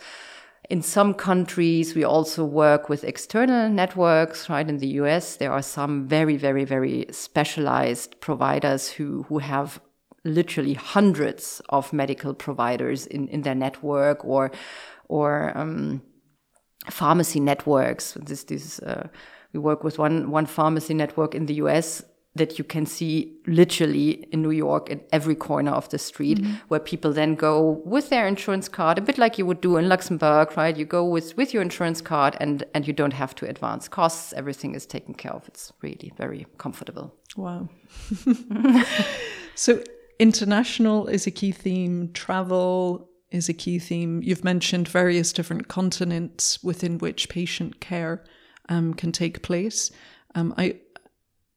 In 0.72 0.80
some 0.80 1.12
countries, 1.12 1.94
we 1.94 2.02
also 2.02 2.46
work 2.46 2.88
with 2.88 3.04
external 3.04 3.68
networks, 3.68 4.48
right? 4.48 4.66
In 4.66 4.78
the 4.78 4.86
US, 5.02 5.36
there 5.36 5.52
are 5.52 5.60
some 5.60 6.08
very, 6.08 6.38
very, 6.38 6.64
very 6.64 7.04
specialized 7.10 8.18
providers 8.20 8.88
who, 8.88 9.24
who 9.24 9.36
have 9.40 9.82
literally 10.24 10.72
hundreds 10.72 11.60
of 11.68 11.92
medical 11.92 12.32
providers 12.32 13.06
in, 13.06 13.28
in 13.28 13.42
their 13.42 13.54
network 13.54 14.24
or, 14.24 14.50
or, 15.08 15.52
um, 15.54 16.00
pharmacy 16.88 17.38
networks. 17.38 18.14
This, 18.14 18.44
this, 18.44 18.78
uh, 18.78 19.08
we 19.52 19.60
work 19.60 19.84
with 19.84 19.98
one, 19.98 20.30
one 20.30 20.46
pharmacy 20.46 20.94
network 20.94 21.34
in 21.34 21.44
the 21.44 21.54
US 21.64 22.02
that 22.34 22.58
you 22.58 22.64
can 22.64 22.86
see 22.86 23.36
literally 23.46 24.26
in 24.32 24.40
New 24.40 24.50
York 24.50 24.90
at 24.90 25.06
every 25.12 25.34
corner 25.34 25.70
of 25.72 25.88
the 25.90 25.98
street, 25.98 26.38
mm 26.38 26.44
-hmm. 26.44 26.68
where 26.68 26.80
people 26.80 27.12
then 27.12 27.34
go 27.34 27.82
with 27.84 28.08
their 28.08 28.26
insurance 28.26 28.70
card, 28.70 28.98
a 28.98 29.02
bit 29.02 29.18
like 29.18 29.38
you 29.38 29.46
would 29.46 29.60
do 29.60 29.76
in 29.76 29.88
Luxembourg, 29.88 30.56
right? 30.56 30.76
You 30.76 30.86
go 30.86 31.12
with, 31.12 31.36
with 31.36 31.52
your 31.52 31.62
insurance 31.62 32.02
card 32.02 32.36
and, 32.40 32.64
and 32.74 32.86
you 32.86 32.94
don't 32.94 33.14
have 33.14 33.34
to 33.34 33.46
advance 33.46 33.88
costs. 33.88 34.32
Everything 34.32 34.74
is 34.74 34.86
taken 34.86 35.14
care 35.14 35.34
of. 35.34 35.46
It's 35.48 35.72
really 35.82 36.12
very 36.16 36.46
comfortable. 36.56 37.10
Wow. 37.36 37.68
so 39.54 39.72
international 40.18 41.08
is 41.08 41.26
a 41.26 41.30
key 41.30 41.52
theme, 41.52 42.08
travel 42.12 43.08
is 43.30 43.48
a 43.48 43.54
key 43.54 43.78
theme. 43.78 44.22
You've 44.22 44.44
mentioned 44.44 44.88
various 44.88 45.32
different 45.32 45.66
continents 45.66 46.62
within 46.62 46.98
which 46.98 47.28
patient 47.28 47.80
care 47.80 48.24
um, 48.68 48.94
can 48.94 49.12
take 49.12 49.42
place. 49.42 49.90
Um, 50.34 50.54
I 50.56 50.80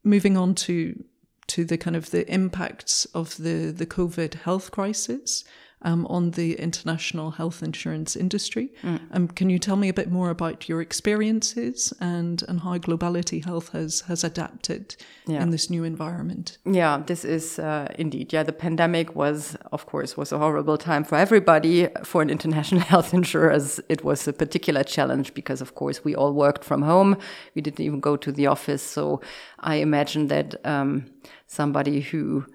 moving 0.06 0.38
on 0.38 0.56
to 0.56 1.04
to 1.48 1.64
the 1.64 1.78
kind 1.78 1.96
of 1.96 2.12
the 2.12 2.32
impacts 2.32 3.06
of 3.14 3.38
the 3.38 3.72
the 3.72 3.86
COVID 3.86 4.36
health 4.36 4.72
crisis 4.72 5.44
um, 5.86 6.06
on 6.08 6.32
the 6.32 6.56
international 6.56 7.32
health 7.32 7.62
insurance 7.62 8.16
industry. 8.16 8.74
Mm. 8.82 9.00
Um, 9.12 9.28
can 9.28 9.50
you 9.50 9.60
tell 9.60 9.76
me 9.76 9.88
a 9.88 9.94
bit 9.94 10.12
more 10.12 10.32
about 10.32 10.68
your 10.68 10.82
experiences 10.82 11.94
and, 12.02 12.44
and 12.48 12.62
how 12.62 12.78
Globality 12.80 13.46
Health 13.46 13.70
has, 13.70 14.02
has 14.02 14.24
adapted 14.24 14.96
yeah. 15.28 15.44
in 15.44 15.52
this 15.52 15.70
new 15.70 15.84
environment? 15.84 16.58
Yeah, 16.66 17.04
this 17.06 17.24
is 17.24 17.60
uh, 17.60 17.94
indeed. 18.00 18.34
Yeah, 18.34 18.42
the 18.42 18.52
pandemic 18.52 19.16
was, 19.16 19.56
of 19.72 19.86
course, 19.86 20.18
was 20.18 20.32
a 20.32 20.40
horrible 20.40 20.78
time 20.78 21.04
for 21.04 21.18
everybody. 21.18 21.88
For 22.04 22.24
an 22.24 22.32
international 22.32 22.82
health 22.94 23.14
insurers, 23.14 23.80
it 23.88 24.04
was 24.04 24.28
a 24.28 24.34
particular 24.34 24.84
challenge 24.84 25.36
because, 25.36 25.62
of 25.62 25.76
course, 25.76 26.04
we 26.04 26.16
all 26.16 26.34
worked 26.34 26.64
from 26.64 26.82
home. 26.82 27.16
We 27.54 27.62
didn't 27.62 27.86
even 27.86 28.00
go 28.00 28.18
to 28.18 28.32
the 28.32 28.48
office. 28.48 28.82
So 28.82 29.22
I 29.60 29.76
imagine 29.76 30.28
that 30.28 30.66
um, 30.66 31.06
somebody 31.46 32.02
who 32.02 32.48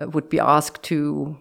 uh, 0.00 0.08
would 0.10 0.28
be 0.28 0.38
asked 0.38 0.84
to 0.84 1.36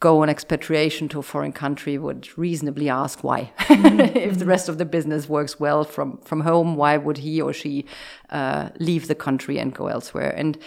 go 0.00 0.22
on 0.22 0.30
expatriation 0.30 1.08
to 1.10 1.18
a 1.18 1.22
foreign 1.22 1.52
country 1.52 1.98
would 1.98 2.26
reasonably 2.36 2.88
ask 2.88 3.22
why. 3.22 3.52
Mm-hmm. 3.80 4.00
if 4.16 4.38
the 4.38 4.46
rest 4.46 4.68
of 4.68 4.76
the 4.76 4.84
business 4.84 5.28
works 5.28 5.58
well 5.58 5.84
from, 5.84 6.18
from 6.18 6.40
home, 6.40 6.76
why 6.76 6.96
would 6.98 7.18
he 7.18 7.40
or 7.40 7.52
she 7.52 7.86
uh, 8.28 8.68
leave 8.78 9.08
the 9.08 9.14
country 9.14 9.58
and 9.58 9.74
go 9.74 9.86
elsewhere? 9.86 10.34
And 10.36 10.58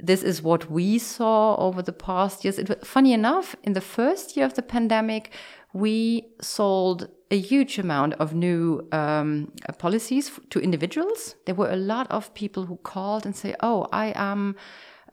this 0.00 0.22
is 0.22 0.42
what 0.42 0.70
we 0.70 0.98
saw 0.98 1.54
over 1.56 1.80
the 1.82 1.92
past 1.92 2.44
years. 2.44 2.58
It, 2.58 2.84
funny 2.84 3.12
enough, 3.12 3.54
in 3.62 3.74
the 3.74 3.80
first 3.80 4.36
year 4.36 4.46
of 4.46 4.54
the 4.54 4.62
pandemic, 4.62 5.32
we 5.72 6.26
sold 6.40 7.08
a 7.30 7.38
huge 7.38 7.78
amount 7.78 8.14
of 8.14 8.34
new 8.34 8.86
um, 8.92 9.52
policies 9.78 10.30
to 10.50 10.60
individuals. 10.60 11.36
There 11.44 11.54
were 11.54 11.70
a 11.70 11.76
lot 11.76 12.10
of 12.10 12.32
people 12.34 12.66
who 12.66 12.76
called 12.76 13.26
and 13.26 13.34
say, 13.34 13.54
"Oh, 13.60 13.86
I 13.92 14.12
am." 14.16 14.56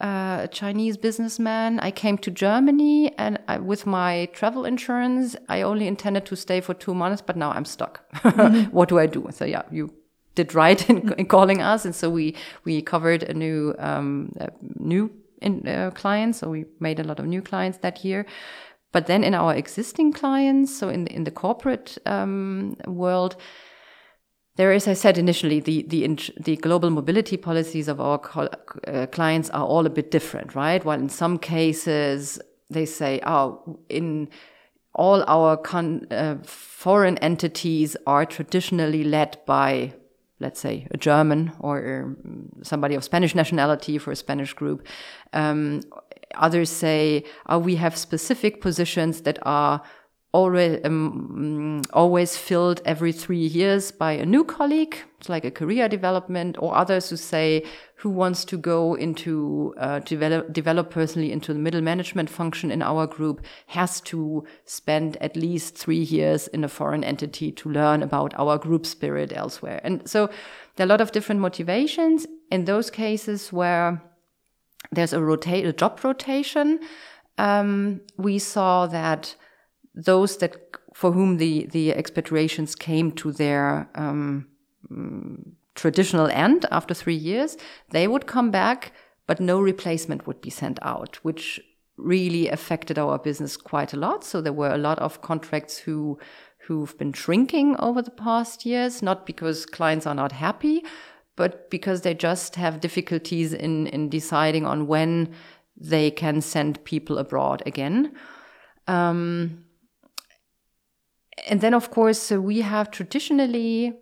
A 0.03 0.49
Chinese 0.51 0.97
businessman. 0.97 1.79
I 1.79 1.89
came 1.91 2.17
to 2.19 2.31
Germany 2.31 3.13
and 3.17 3.39
I, 3.47 3.57
with 3.57 3.85
my 3.85 4.27
travel 4.33 4.65
insurance, 4.65 5.35
I 5.47 5.61
only 5.61 5.87
intended 5.87 6.25
to 6.25 6.35
stay 6.35 6.59
for 6.59 6.73
two 6.73 6.93
months, 6.93 7.21
but 7.21 7.37
now 7.37 7.51
I'm 7.51 7.65
stuck. 7.65 8.03
Mm-hmm. 8.15 8.71
what 8.71 8.89
do 8.89 8.99
I 8.99 9.07
do? 9.07 9.27
So 9.31 9.45
yeah, 9.45 9.63
you 9.71 9.93
did 10.35 10.53
right 10.53 10.89
in, 10.89 11.13
in, 11.13 11.25
calling 11.27 11.61
us, 11.61 11.85
and 11.85 11.95
so 11.95 12.09
we 12.09 12.35
we 12.65 12.81
covered 12.81 13.23
a 13.23 13.33
new 13.33 13.75
um, 13.79 14.33
a 14.39 14.49
new 14.77 15.09
in, 15.41 15.67
uh, 15.67 15.91
clients. 15.91 16.39
So 16.39 16.49
we 16.49 16.65
made 16.79 16.99
a 16.99 17.03
lot 17.03 17.19
of 17.19 17.25
new 17.25 17.41
clients 17.41 17.77
that 17.79 18.03
year. 18.03 18.25
But 18.91 19.07
then 19.07 19.23
in 19.23 19.33
our 19.33 19.55
existing 19.55 20.13
clients, 20.13 20.77
so 20.77 20.89
in 20.89 21.05
the, 21.05 21.15
in 21.15 21.23
the 21.23 21.31
corporate 21.31 21.97
um, 22.05 22.75
world, 22.85 23.35
there 24.55 24.71
is, 24.71 24.87
I 24.87 24.93
said 24.93 25.17
initially, 25.17 25.59
the 25.59 25.83
the 25.87 26.07
the 26.39 26.55
global 26.57 26.91
mobility 26.91 27.37
policies 27.37 27.87
of 27.87 27.99
our 27.99 28.21
uh, 28.87 29.07
clients 29.07 29.49
are 29.49 29.65
all 29.65 29.85
a 29.85 29.89
bit 29.89 30.11
different, 30.11 30.53
right? 30.53 30.83
While 30.85 30.99
in 30.99 31.09
some 31.09 31.39
cases 31.39 32.39
they 32.69 32.85
say, 32.85 33.19
"Oh, 33.25 33.79
in 33.89 34.29
all 34.93 35.23
our 35.27 35.59
uh, 36.11 36.35
foreign 36.43 37.17
entities 37.17 37.97
are 38.05 38.25
traditionally 38.25 39.03
led 39.03 39.39
by, 39.47 39.93
let's 40.39 40.59
say, 40.59 40.87
a 40.91 40.97
German 40.97 41.51
or 41.59 42.03
um, 42.03 42.49
somebody 42.61 42.93
of 42.93 43.03
Spanish 43.03 43.33
nationality 43.33 43.97
for 43.97 44.11
a 44.11 44.15
Spanish 44.15 44.53
group." 44.53 44.85
Um, 45.33 45.81
others 46.35 46.69
say, 46.69 47.23
"Oh, 47.47 47.57
we 47.57 47.77
have 47.77 47.97
specific 47.97 48.61
positions 48.61 49.21
that 49.21 49.39
are." 49.41 49.81
Already, 50.33 50.83
um, 50.83 51.83
always 51.93 52.35
filled 52.35 52.81
every 52.85 53.11
three 53.11 53.45
years 53.45 53.91
by 53.91 54.13
a 54.13 54.25
new 54.25 54.43
colleague. 54.43 54.97
It's 55.19 55.29
like 55.29 55.45
a 55.45 55.51
career 55.51 55.87
development, 55.87 56.57
or 56.59 56.75
others 56.75 57.09
who 57.09 57.17
say 57.17 57.63
who 57.97 58.09
wants 58.09 58.43
to 58.45 58.57
go 58.57 58.95
into 58.95 59.73
uh, 59.77 59.99
develop 59.99 60.51
develop 60.51 60.89
personally 60.89 61.31
into 61.31 61.53
the 61.53 61.59
middle 61.59 61.81
management 61.81 62.29
function 62.29 62.71
in 62.71 62.81
our 62.81 63.07
group 63.07 63.45
has 63.67 64.01
to 64.01 64.43
spend 64.65 65.17
at 65.17 65.37
least 65.37 65.77
three 65.77 66.03
years 66.03 66.47
in 66.49 66.63
a 66.63 66.67
foreign 66.67 67.03
entity 67.03 67.51
to 67.51 67.69
learn 67.69 68.03
about 68.03 68.33
our 68.37 68.57
group 68.57 68.85
spirit 68.85 69.31
elsewhere. 69.33 69.79
And 69.83 70.07
so 70.09 70.29
there 70.75 70.85
are 70.85 70.89
a 70.89 70.93
lot 70.93 71.01
of 71.01 71.11
different 71.11 71.41
motivations 71.41 72.25
in 72.51 72.65
those 72.65 72.89
cases 72.89 73.53
where 73.53 74.01
there's 74.91 75.13
a 75.13 75.21
rotate 75.21 75.65
a 75.65 75.73
job 75.73 76.03
rotation. 76.03 76.79
Um, 77.37 78.01
we 78.17 78.39
saw 78.39 78.87
that 78.87 79.35
those 79.95 80.37
that 80.37 80.55
for 80.93 81.11
whom 81.11 81.37
the 81.37 81.67
the 81.67 81.91
expatriations 81.91 82.75
came 82.75 83.11
to 83.11 83.31
their 83.31 83.89
um, 83.95 84.47
traditional 85.75 86.27
end 86.27 86.65
after 86.71 86.93
three 86.93 87.15
years, 87.15 87.57
they 87.89 88.07
would 88.07 88.27
come 88.27 88.51
back, 88.51 88.93
but 89.27 89.39
no 89.39 89.59
replacement 89.59 90.27
would 90.27 90.41
be 90.41 90.49
sent 90.49 90.79
out, 90.81 91.17
which 91.23 91.59
really 91.97 92.47
affected 92.47 92.97
our 92.97 93.19
business 93.19 93.55
quite 93.57 93.93
a 93.93 93.97
lot. 93.97 94.23
So 94.23 94.41
there 94.41 94.53
were 94.53 94.71
a 94.73 94.77
lot 94.77 94.99
of 94.99 95.21
contracts 95.21 95.77
who 95.77 96.19
who've 96.67 96.97
been 96.97 97.13
shrinking 97.13 97.75
over 97.77 98.01
the 98.01 98.11
past 98.11 98.65
years, 98.65 99.01
not 99.01 99.25
because 99.25 99.65
clients 99.65 100.07
are 100.07 100.15
not 100.15 100.31
happy, 100.31 100.83
but 101.35 101.69
because 101.69 102.01
they 102.01 102.13
just 102.13 102.55
have 102.55 102.79
difficulties 102.79 103.53
in 103.53 103.87
in 103.87 104.09
deciding 104.09 104.65
on 104.65 104.87
when 104.87 105.33
they 105.75 106.11
can 106.11 106.41
send 106.41 106.83
people 106.83 107.17
abroad 107.17 107.63
again. 107.65 108.13
Um, 108.87 109.62
and 111.47 111.61
then, 111.61 111.73
of 111.73 111.91
course, 111.91 112.31
uh, 112.31 112.41
we 112.41 112.61
have 112.61 112.91
traditionally, 112.91 113.93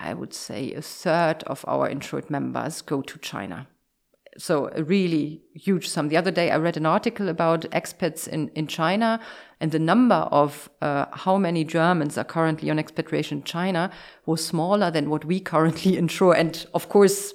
I 0.00 0.14
would 0.14 0.34
say, 0.34 0.72
a 0.72 0.82
third 0.82 1.42
of 1.44 1.64
our 1.68 1.88
insured 1.88 2.30
members 2.30 2.82
go 2.82 3.02
to 3.02 3.18
China. 3.18 3.68
So 4.38 4.70
a 4.74 4.82
really 4.82 5.42
huge 5.54 5.88
sum. 5.88 6.08
The 6.08 6.16
other 6.16 6.30
day, 6.30 6.50
I 6.50 6.58
read 6.58 6.76
an 6.76 6.84
article 6.84 7.28
about 7.28 7.62
expats 7.70 8.28
in, 8.28 8.48
in 8.48 8.66
China, 8.66 9.20
and 9.60 9.72
the 9.72 9.78
number 9.78 10.14
of 10.14 10.68
uh, 10.82 11.06
how 11.12 11.38
many 11.38 11.64
Germans 11.64 12.18
are 12.18 12.24
currently 12.24 12.70
on 12.70 12.78
expatriation 12.78 13.38
in 13.38 13.44
China 13.44 13.90
was 14.26 14.44
smaller 14.44 14.90
than 14.90 15.08
what 15.08 15.24
we 15.24 15.40
currently 15.52 15.96
insure. 15.96 16.34
And 16.34 16.66
of 16.74 16.88
course, 16.88 17.32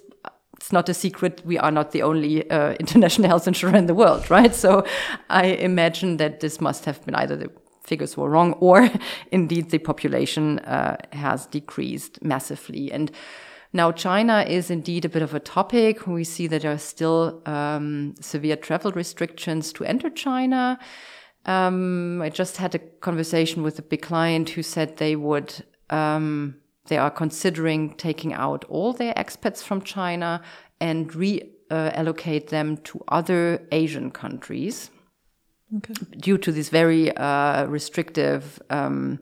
it's 0.58 0.72
not 0.72 0.90
a 0.90 0.94
secret 0.94 1.42
we 1.44 1.58
are 1.58 1.72
not 1.72 1.92
the 1.92 2.04
only 2.04 2.48
uh, 2.52 2.74
international 2.80 3.30
health 3.30 3.48
insurer 3.48 3.76
in 3.76 3.88
the 3.88 3.96
world, 3.96 4.30
right? 4.30 4.54
So 4.54 4.86
I 5.30 5.46
imagine 5.46 6.18
that 6.18 6.40
this 6.40 6.62
must 6.62 6.86
have 6.86 7.04
been 7.04 7.16
either 7.16 7.36
the 7.36 7.50
figures 7.84 8.18
were 8.18 8.30
wrong, 8.30 8.54
or 8.54 8.90
indeed 9.32 9.70
the 9.70 9.80
population 9.80 10.60
uh, 10.60 10.98
has 11.12 11.46
decreased 11.48 12.22
massively. 12.24 12.92
And 12.92 13.12
now 13.74 13.92
China 13.92 14.46
is 14.48 14.70
indeed 14.70 15.06
a 15.06 15.10
bit 15.10 15.22
of 15.22 15.34
a 15.34 15.40
topic. 15.40 16.08
We 16.08 16.24
see 16.24 16.48
that 16.48 16.62
there 16.62 16.72
are 16.74 16.78
still 16.78 17.42
um, 17.46 18.16
severe 18.20 18.56
travel 18.56 18.92
restrictions 18.92 19.72
to 19.74 19.86
enter 19.86 20.10
China. 20.10 20.78
Um, 21.46 22.22
I 22.22 22.30
just 22.30 22.58
had 22.58 22.76
a 22.76 22.80
conversation 22.80 23.64
with 23.64 23.80
a 23.80 23.82
big 23.82 24.02
client 24.02 24.50
who 24.50 24.62
said 24.64 24.98
they 24.98 25.16
would. 25.16 25.66
Um, 25.90 26.58
they 26.88 26.98
are 26.98 27.12
considering 27.12 27.94
taking 27.94 28.34
out 28.34 28.66
all 28.66 28.92
their 28.92 29.14
expats 29.14 29.64
from 29.64 29.82
China 29.82 30.42
and 30.80 31.10
reallocate 31.12 32.48
uh, 32.48 32.50
them 32.50 32.78
to 32.78 33.04
other 33.08 33.66
Asian 33.72 34.12
countries 34.12 34.90
okay. 35.78 35.94
due 36.18 36.38
to 36.38 36.52
these 36.52 36.70
very 36.70 37.16
uh, 37.18 37.66
restrictive 37.66 38.62
um, 38.70 39.20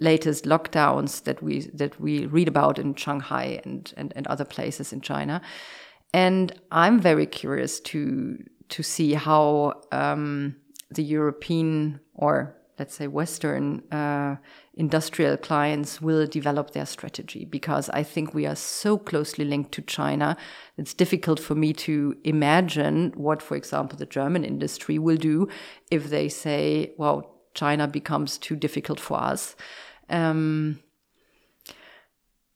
latest 0.00 0.44
lockdowns 0.44 1.24
that 1.24 1.42
we 1.42 1.60
that 1.74 2.00
we 2.00 2.26
read 2.26 2.48
about 2.48 2.78
in 2.78 2.94
Shanghai 2.94 3.60
and, 3.64 3.92
and, 3.96 4.12
and 4.16 4.26
other 4.26 4.44
places 4.44 4.92
in 4.92 5.00
China. 5.00 5.40
And 6.14 6.52
I'm 6.70 6.98
very 7.00 7.26
curious 7.26 7.80
to 7.80 8.38
to 8.68 8.82
see 8.82 9.14
how 9.14 9.74
um, 9.92 10.56
the 10.90 11.02
European 11.02 12.00
or 12.14 12.56
let's 12.78 12.94
say 12.94 13.06
Western 13.06 13.82
uh, 13.90 14.36
industrial 14.74 15.36
clients 15.36 16.00
will 16.02 16.26
develop 16.26 16.72
their 16.72 16.86
strategy 16.86 17.44
because 17.44 17.88
I 17.90 18.02
think 18.02 18.34
we 18.34 18.46
are 18.46 18.56
so 18.56 18.98
closely 18.98 19.44
linked 19.44 19.72
to 19.72 19.82
China. 19.82 20.36
It's 20.76 20.94
difficult 20.94 21.40
for 21.40 21.54
me 21.54 21.72
to 21.72 22.16
imagine 22.24 23.12
what, 23.16 23.42
for 23.42 23.56
example, 23.56 23.98
the 23.98 24.06
German 24.06 24.44
industry 24.44 24.98
will 24.98 25.16
do 25.16 25.48
if 25.90 26.10
they 26.10 26.28
say, 26.28 26.92
well, 26.98 27.40
China 27.54 27.88
becomes 27.88 28.36
too 28.36 28.56
difficult 28.56 29.00
for 29.00 29.18
us. 29.18 29.56
Um, 30.10 30.80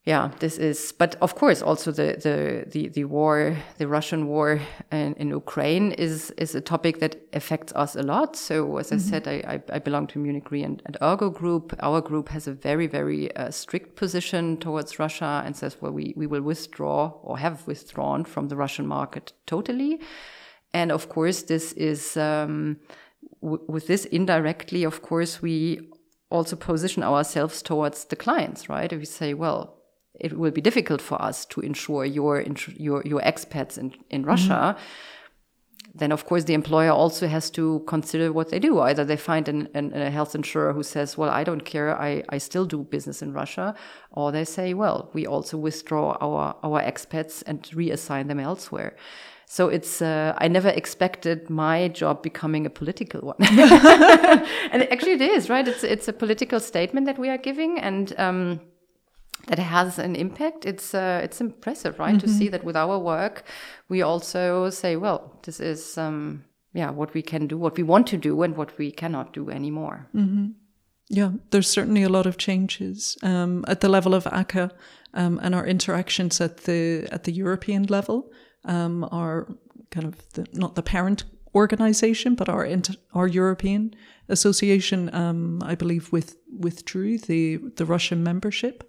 yeah, 0.04 0.30
this 0.38 0.56
is, 0.56 0.92
but 0.92 1.16
of 1.20 1.34
course, 1.34 1.60
also 1.60 1.92
the 1.92 2.16
the 2.22 2.64
the, 2.70 2.88
the 2.88 3.04
war, 3.04 3.58
the 3.76 3.86
Russian 3.86 4.28
war 4.28 4.58
in, 4.90 5.12
in 5.14 5.28
Ukraine 5.28 5.92
is 5.92 6.30
is 6.38 6.54
a 6.54 6.60
topic 6.62 7.00
that 7.00 7.16
affects 7.34 7.70
us 7.74 7.96
a 7.96 8.02
lot. 8.02 8.34
So, 8.34 8.78
as 8.78 8.90
mm 8.90 8.96
-hmm. 8.96 9.06
I 9.06 9.10
said, 9.10 9.26
I, 9.26 9.76
I, 9.76 9.78
belong 9.78 10.06
to 10.08 10.18
Munich 10.18 10.50
Re 10.50 10.64
and, 10.64 10.82
and 10.86 10.96
Ergo 11.02 11.30
Group. 11.30 11.74
Our 11.82 12.00
group 12.00 12.28
has 12.28 12.48
a 12.48 12.52
very 12.52 12.88
very 12.88 13.28
uh, 13.36 13.50
strict 13.50 13.94
position 13.94 14.56
towards 14.56 14.98
Russia 14.98 15.42
and 15.44 15.56
says, 15.56 15.76
well, 15.80 15.92
we 15.92 16.14
we 16.16 16.26
will 16.26 16.44
withdraw 16.44 17.12
or 17.22 17.38
have 17.38 17.56
withdrawn 17.66 18.24
from 18.24 18.48
the 18.48 18.56
Russian 18.56 18.86
market 18.86 19.34
totally. 19.44 20.00
And 20.72 20.92
of 20.92 21.06
course, 21.08 21.44
this 21.44 21.72
is 21.72 22.16
um, 22.16 22.76
with 23.40 23.86
this 23.86 24.06
indirectly. 24.06 24.86
Of 24.86 25.00
course, 25.00 25.42
we 25.42 25.88
also 26.30 26.56
position 26.56 27.04
ourselves 27.04 27.62
towards 27.62 28.06
the 28.06 28.16
clients, 28.16 28.68
right? 28.68 28.92
If 28.92 28.98
we 28.98 29.06
say, 29.06 29.34
well 29.34 29.79
it 30.20 30.32
will 30.38 30.52
be 30.52 30.60
difficult 30.60 31.00
for 31.00 31.20
us 31.20 31.46
to 31.46 31.60
insure 31.60 32.04
your 32.04 32.42
your 32.76 33.02
your 33.04 33.20
expats 33.20 33.78
in 33.78 33.92
in 34.08 34.24
Russia. 34.24 34.60
Mm 34.60 34.74
-hmm. 34.74 35.10
then 35.94 36.12
of 36.12 36.24
course 36.24 36.44
the 36.44 36.54
employer 36.54 36.90
also 36.90 37.26
has 37.26 37.50
to 37.50 37.80
consider 37.86 38.32
what 38.32 38.48
they 38.48 38.58
do. 38.58 38.80
Either 38.80 39.04
they 39.04 39.16
find 39.16 39.48
an, 39.48 39.68
an, 39.74 39.92
a 39.92 40.10
health 40.10 40.34
insurer 40.34 40.72
who 40.72 40.82
says, 40.82 41.18
well, 41.18 41.30
I 41.30 41.44
don't 41.44 41.64
care, 41.64 41.96
I, 42.00 42.22
I 42.28 42.38
still 42.38 42.64
do 42.64 42.84
business 42.84 43.22
in 43.22 43.32
Russia. 43.32 43.74
Or 44.10 44.32
they 44.32 44.44
say, 44.44 44.74
well, 44.74 45.10
we 45.12 45.26
also 45.26 45.58
withdraw 45.58 46.16
our, 46.20 46.54
our 46.62 46.80
expats 46.82 47.42
and 47.46 47.62
reassign 47.74 48.28
them 48.28 48.40
elsewhere. 48.40 48.96
So 49.46 49.68
it's, 49.68 50.00
uh, 50.00 50.32
I 50.38 50.46
never 50.46 50.68
expected 50.68 51.50
my 51.50 51.88
job 51.88 52.22
becoming 52.22 52.66
a 52.66 52.70
political 52.70 53.20
one. 53.20 53.36
and 53.40 54.82
actually 54.92 55.14
it 55.14 55.22
is, 55.22 55.50
right? 55.50 55.66
It's, 55.66 55.82
it's 55.82 56.06
a 56.06 56.12
political 56.12 56.60
statement 56.60 57.06
that 57.06 57.18
we 57.18 57.28
are 57.28 57.38
giving. 57.38 57.80
And, 57.80 58.14
um, 58.16 58.60
that 59.50 59.58
has 59.58 59.98
an 59.98 60.14
impact. 60.14 60.64
It's 60.64 60.94
uh, 60.94 61.20
it's 61.24 61.40
impressive, 61.40 61.98
right, 61.98 62.14
mm 62.14 62.20
-hmm. 62.20 62.26
to 62.26 62.38
see 62.38 62.50
that 62.50 62.62
with 62.64 62.76
our 62.76 63.02
work, 63.02 63.42
we 63.88 64.04
also 64.04 64.70
say, 64.70 64.96
well, 64.96 65.20
this 65.42 65.60
is 65.60 65.96
um, 65.96 66.44
yeah 66.72 66.96
what 66.96 67.12
we 67.12 67.22
can 67.22 67.46
do, 67.46 67.58
what 67.58 67.76
we 67.76 67.84
want 67.84 68.10
to 68.10 68.16
do, 68.16 68.42
and 68.42 68.56
what 68.56 68.78
we 68.78 68.90
cannot 68.90 69.34
do 69.34 69.50
anymore. 69.50 69.98
Mm 70.12 70.28
-hmm. 70.28 70.54
Yeah, 71.06 71.32
there's 71.48 71.72
certainly 71.72 72.04
a 72.04 72.08
lot 72.08 72.26
of 72.26 72.36
changes 72.36 73.16
um, 73.22 73.64
at 73.66 73.80
the 73.80 73.88
level 73.88 74.14
of 74.14 74.26
ACA 74.26 74.70
um, 75.14 75.38
and 75.42 75.54
our 75.54 75.66
interactions 75.66 76.40
at 76.40 76.56
the 76.56 77.06
at 77.10 77.22
the 77.22 77.32
European 77.32 77.86
level 77.86 78.22
um, 78.64 79.04
are 79.10 79.46
kind 79.94 80.06
of 80.06 80.14
the, 80.32 80.44
not 80.52 80.74
the 80.74 80.82
parent 80.82 81.26
organization, 81.52 82.34
but 82.34 82.48
our 82.48 82.82
our 83.12 83.28
European 83.28 83.94
association, 84.28 85.08
um, 85.14 85.58
I 85.72 85.76
believe, 85.76 86.12
with 86.12 86.36
withdrew 86.64 87.18
the 87.18 87.58
the 87.76 87.84
Russian 87.84 88.22
membership 88.22 88.82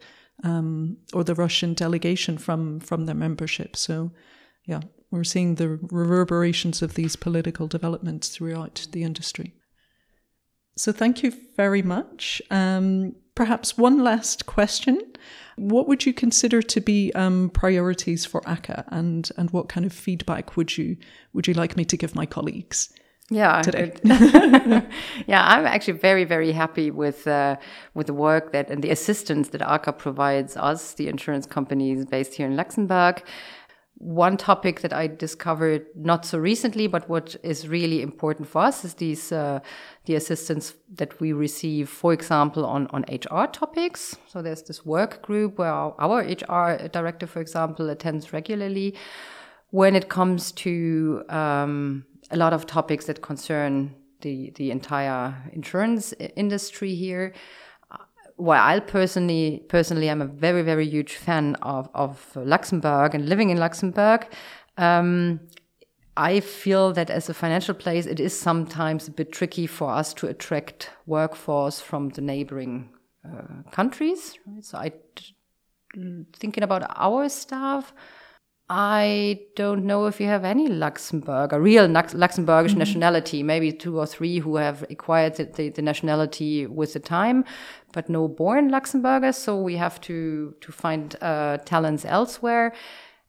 um, 0.44 0.98
or 1.14 1.24
the 1.24 1.36
Russian 1.36 1.74
delegation 1.74 2.38
from 2.38 2.80
from 2.80 3.06
their 3.06 3.16
membership. 3.16 3.76
So, 3.76 4.12
yeah, 4.66 4.82
we're 5.10 5.24
seeing 5.24 5.56
the 5.56 5.80
reverberations 5.92 6.82
of 6.82 6.96
these 6.96 7.16
political 7.16 7.68
developments 7.68 8.30
throughout 8.30 8.88
the 8.92 9.04
industry. 9.04 9.54
So, 10.78 10.92
thank 10.92 11.24
you 11.24 11.34
very 11.56 11.82
much. 11.82 12.42
Um, 12.50 13.16
perhaps 13.36 13.78
one 13.78 14.04
last 14.04 14.46
question: 14.46 15.00
What 15.58 15.88
would 15.88 16.06
you 16.06 16.14
consider 16.14 16.62
to 16.62 16.82
be 16.82 17.12
um, 17.14 17.50
priorities 17.50 18.26
for 18.26 18.42
ACA, 18.48 18.86
and 18.88 19.30
and 19.38 19.52
what 19.52 19.70
kind 19.70 19.86
of 19.86 19.94
feedback 19.94 20.58
would 20.58 20.78
you 20.78 20.98
would 21.34 21.48
you 21.48 21.54
like 21.54 21.78
me 21.78 21.86
to 21.86 21.98
give 21.98 22.16
my 22.16 22.26
colleagues? 22.26 22.92
Yeah 23.32 23.62
today. 23.62 23.94
yeah, 25.26 25.48
I'm 25.48 25.66
actually 25.66 25.98
very 25.98 26.26
very 26.26 26.52
happy 26.52 26.92
with 26.92 27.26
uh, 27.26 27.56
with 27.94 28.08
the 28.08 28.14
work 28.14 28.52
that 28.52 28.70
and 28.70 28.84
the 28.84 28.90
assistance 28.90 29.50
that 29.50 29.62
ACA 29.62 29.94
provides 29.94 30.58
us, 30.58 30.94
the 30.96 31.08
insurance 31.08 31.46
companies 31.46 32.06
based 32.06 32.34
here 32.34 32.46
in 32.46 32.58
Luxembourg. 32.58 33.24
One 34.00 34.36
topic 34.36 34.82
that 34.82 34.92
I 34.92 35.08
discovered 35.08 35.86
not 35.96 36.26
so 36.26 36.40
recently, 36.40 36.88
but 36.88 37.08
what 37.08 37.38
is 37.42 37.70
really 37.70 38.02
important 38.02 38.50
for 38.50 38.64
us 38.64 38.84
is 38.84 38.96
these 38.96 39.32
uh, 39.32 39.62
the 40.06 40.16
assistance 40.16 40.74
that 40.96 41.22
we 41.22 41.32
receive, 41.32 41.88
for 41.88 42.12
example, 42.12 42.66
on 42.66 42.88
on 42.88 43.06
HR 43.10 43.46
topics. 43.46 44.18
So 44.28 44.42
there's 44.42 44.64
this 44.64 44.86
work 44.86 45.22
group 45.22 45.58
where 45.58 45.72
our, 45.72 45.96
our 46.00 46.22
HR 46.22 46.90
director, 46.90 47.28
for 47.28 47.40
example, 47.40 47.90
attends 47.90 48.34
regularly 48.34 48.94
when 49.70 49.96
it 49.96 50.10
comes 50.10 50.52
to 50.52 51.24
um, 51.30 52.06
a 52.32 52.38
lot 52.38 52.54
of 52.54 52.66
topics 52.66 53.06
that 53.06 53.22
concern 53.22 53.96
the 54.22 54.52
the 54.56 54.72
entire 54.72 55.36
insurance 55.54 56.14
industry 56.36 56.96
here. 56.96 57.34
While 58.38 58.58
well, 58.58 58.68
I 58.68 58.80
personally 58.80 59.64
personally 59.68 60.10
am 60.10 60.22
a 60.22 60.26
very 60.26 60.62
very 60.62 60.88
huge 60.88 61.16
fan 61.16 61.56
of 61.62 61.90
of 61.94 62.36
Luxembourg 62.36 63.16
and 63.16 63.28
living 63.28 63.50
in 63.50 63.58
Luxembourg. 63.58 64.28
Um, 64.78 65.42
I 66.18 66.40
feel 66.42 66.94
that 66.94 67.10
as 67.10 67.30
a 67.30 67.34
financial 67.34 67.74
place, 67.74 68.06
it 68.06 68.20
is 68.20 68.38
sometimes 68.38 69.08
a 69.08 69.12
bit 69.12 69.32
tricky 69.32 69.66
for 69.66 69.90
us 69.90 70.14
to 70.16 70.28
attract 70.28 70.90
workforce 71.06 71.80
from 71.80 72.10
the 72.10 72.22
neighboring 72.22 72.90
uh, 73.26 73.70
countries. 73.72 74.38
So 74.62 74.78
I 74.78 74.92
thinking 76.34 76.64
about 76.64 76.84
our 76.96 77.30
staff. 77.30 77.94
I 78.74 79.42
don't 79.58 79.84
know 79.84 80.06
if 80.06 80.22
you 80.22 80.28
have 80.28 80.46
any 80.46 80.70
Luxembourg, 80.70 81.52
a 81.52 81.60
real 81.60 81.90
Luxembourgish 81.90 82.72
mm 82.72 82.76
-hmm. 82.76 82.78
nationality, 82.78 83.44
maybe 83.44 83.74
two 83.74 84.00
or 84.00 84.08
three 84.08 84.40
who 84.40 84.56
have 84.58 84.86
acquired 84.90 85.36
the, 85.36 85.46
the, 85.46 85.72
the, 85.72 85.82
nationality 85.82 86.68
with 86.68 86.94
the 86.94 87.00
time, 87.00 87.44
but 87.94 88.08
no 88.08 88.30
born 88.30 88.70
Luxembourgers. 88.70 89.36
So 89.36 89.62
we 89.62 89.78
have 89.78 90.00
to, 90.00 90.54
to 90.62 90.72
find 90.72 91.16
uh, 91.22 91.58
talents 91.66 92.06
elsewhere. 92.06 92.72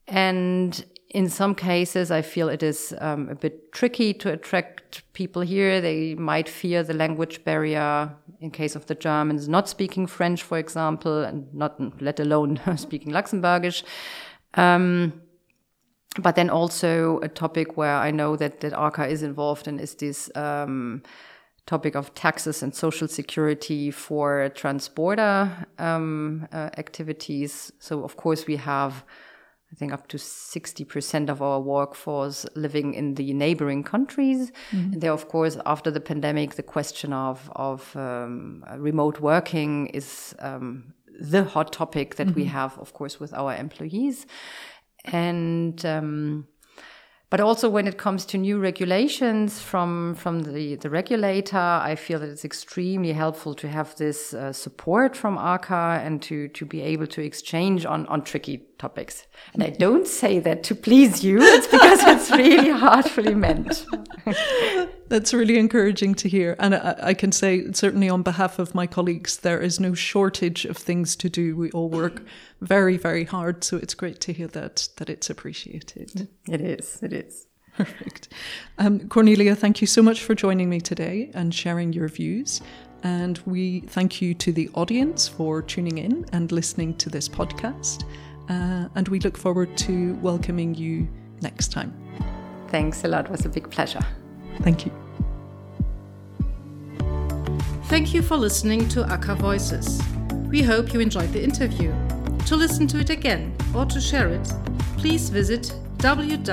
And 0.06 0.86
in 1.08 1.28
some 1.28 1.54
cases, 1.54 2.10
I 2.10 2.22
feel 2.22 2.48
it 2.48 2.62
is 2.62 2.94
um, 3.00 3.28
a 3.28 3.34
bit 3.34 3.72
tricky 3.72 4.14
to 4.14 4.28
attract 4.30 5.02
people 5.12 5.42
here. 5.42 5.80
They 5.80 6.14
might 6.14 6.48
fear 6.48 6.84
the 6.84 6.94
language 6.94 7.42
barrier 7.44 8.10
in 8.38 8.50
case 8.50 8.78
of 8.78 8.84
the 8.84 8.94
Germans 8.94 9.48
not 9.48 9.68
speaking 9.68 10.08
French, 10.08 10.42
for 10.42 10.58
example, 10.58 11.24
and 11.24 11.52
not 11.52 11.72
let 12.00 12.20
alone 12.20 12.60
speaking 12.76 13.12
Luxembourgish. 13.12 13.82
Um, 14.54 15.12
but 16.18 16.34
then 16.34 16.50
also 16.50 17.20
a 17.22 17.28
topic 17.28 17.76
where 17.76 17.96
I 17.96 18.10
know 18.10 18.36
that 18.36 18.60
that 18.60 18.72
ACA 18.72 19.06
is 19.06 19.22
involved 19.22 19.66
in 19.66 19.78
is 19.78 19.94
this 19.94 20.30
um, 20.34 21.02
topic 21.66 21.94
of 21.94 22.14
taxes 22.14 22.62
and 22.62 22.74
social 22.74 23.08
security 23.08 23.90
for 23.90 24.50
transborder 24.54 25.66
um, 25.78 26.48
uh, 26.52 26.70
activities. 26.76 27.72
So 27.78 28.04
of 28.04 28.16
course 28.16 28.46
we 28.46 28.56
have, 28.56 29.04
I 29.72 29.76
think, 29.76 29.92
up 29.92 30.08
to 30.08 30.18
sixty 30.18 30.84
percent 30.84 31.30
of 31.30 31.40
our 31.40 31.60
workforce 31.60 32.46
living 32.54 32.94
in 32.94 33.14
the 33.14 33.32
neighboring 33.32 33.82
countries. 33.82 34.52
Mm-hmm. 34.70 34.92
And 34.92 35.00
there, 35.00 35.12
of 35.12 35.28
course, 35.28 35.56
after 35.64 35.90
the 35.90 36.00
pandemic, 36.00 36.56
the 36.56 36.62
question 36.62 37.12
of 37.12 37.50
of 37.56 37.96
um, 37.96 38.64
remote 38.76 39.20
working 39.20 39.86
is 39.94 40.34
um, 40.40 40.92
the 41.20 41.44
hot 41.44 41.72
topic 41.72 42.16
that 42.16 42.26
mm-hmm. 42.26 42.40
we 42.40 42.44
have, 42.46 42.76
of 42.78 42.92
course, 42.92 43.20
with 43.20 43.32
our 43.32 43.54
employees 43.54 44.26
and 45.04 45.84
um, 45.84 46.46
but 47.32 47.40
also 47.40 47.70
when 47.70 47.88
it 47.88 47.96
comes 47.96 48.26
to 48.26 48.36
new 48.36 48.58
regulations 48.58 49.58
from 49.58 50.14
from 50.16 50.42
the, 50.42 50.74
the 50.74 50.90
regulator, 50.90 51.56
I 51.56 51.94
feel 51.94 52.18
that 52.20 52.28
it's 52.28 52.44
extremely 52.44 53.14
helpful 53.14 53.54
to 53.54 53.68
have 53.68 53.96
this 53.96 54.34
uh, 54.34 54.52
support 54.52 55.16
from 55.16 55.38
ACA 55.38 56.02
and 56.04 56.20
to 56.24 56.48
to 56.48 56.66
be 56.66 56.82
able 56.82 57.06
to 57.06 57.22
exchange 57.22 57.86
on 57.86 58.06
on 58.08 58.20
tricky 58.22 58.58
topics. 58.78 59.26
And 59.54 59.62
I 59.62 59.70
don't 59.70 60.06
say 60.06 60.40
that 60.40 60.62
to 60.64 60.74
please 60.74 61.24
you; 61.24 61.38
it's 61.40 61.66
because 61.66 62.00
it's 62.04 62.30
really 62.30 62.68
heartfully 62.84 63.34
meant. 63.34 63.86
That's 65.12 65.34
really 65.34 65.58
encouraging 65.58 66.14
to 66.14 66.28
hear. 66.30 66.56
And 66.58 66.74
I, 66.74 66.94
I, 67.02 67.12
can 67.12 67.32
say, 67.32 67.70
certainly 67.72 68.08
on 68.08 68.22
behalf 68.22 68.58
of 68.58 68.74
my 68.74 68.86
colleagues, 68.86 69.36
there 69.36 69.60
is 69.60 69.78
no 69.78 69.92
shortage 69.92 70.64
of 70.64 70.78
things 70.78 71.16
to 71.16 71.28
do. 71.28 71.54
We 71.54 71.70
all 71.72 71.90
work 71.90 72.22
very, 72.62 72.96
very 72.96 73.24
hard. 73.24 73.62
So 73.62 73.76
it's 73.76 73.92
great 73.92 74.22
to 74.22 74.32
hear 74.32 74.46
that, 74.46 74.88
that 74.96 75.10
it's 75.10 75.28
appreciated. 75.28 76.28
It 76.48 76.62
is. 76.62 76.98
It 77.02 77.12
is. 77.12 77.46
Perfect. 77.76 78.28
Um, 78.78 79.06
Cornelia, 79.10 79.54
thank 79.54 79.82
you 79.82 79.86
so 79.86 80.00
much 80.00 80.22
for 80.22 80.34
joining 80.34 80.70
me 80.70 80.80
today 80.80 81.30
and 81.34 81.54
sharing 81.54 81.92
your 81.92 82.08
views. 82.08 82.62
And 83.02 83.38
we 83.44 83.80
thank 83.80 84.22
you 84.22 84.32
to 84.32 84.50
the 84.50 84.70
audience 84.72 85.28
for 85.28 85.60
tuning 85.60 85.98
in 85.98 86.24
and 86.32 86.50
listening 86.50 86.96
to 86.96 87.10
this 87.10 87.28
podcast. 87.28 88.04
Uh, 88.48 88.88
and 88.94 89.08
we 89.08 89.20
look 89.20 89.36
forward 89.36 89.76
to 89.76 90.14
welcoming 90.22 90.74
you 90.74 91.06
next 91.42 91.70
time. 91.70 91.92
Thanks 92.68 93.04
a 93.04 93.08
lot. 93.08 93.26
It 93.26 93.30
was 93.30 93.44
a 93.44 93.50
big 93.50 93.70
pleasure. 93.70 94.00
Thank 94.62 94.86
you. 94.86 95.01
Thank 97.92 98.14
you 98.14 98.22
for 98.22 98.38
listening 98.38 98.88
to 98.88 99.04
ACA 99.04 99.34
Voices. 99.34 100.00
We 100.48 100.62
hope 100.62 100.94
you 100.94 101.00
enjoyed 101.00 101.30
the 101.30 101.44
interview. 101.44 101.92
To 102.46 102.56
listen 102.56 102.86
to 102.86 102.98
it 102.98 103.10
again 103.10 103.54
or 103.74 103.84
to 103.84 104.00
share 104.00 104.28
it, 104.30 104.50
please 104.96 105.28
visit 105.28 105.74
www.aca.lu 105.98 106.48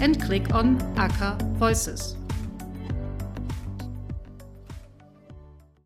and 0.00 0.22
click 0.22 0.54
on 0.54 0.80
ACA 0.96 1.38
Voices. 1.58 2.14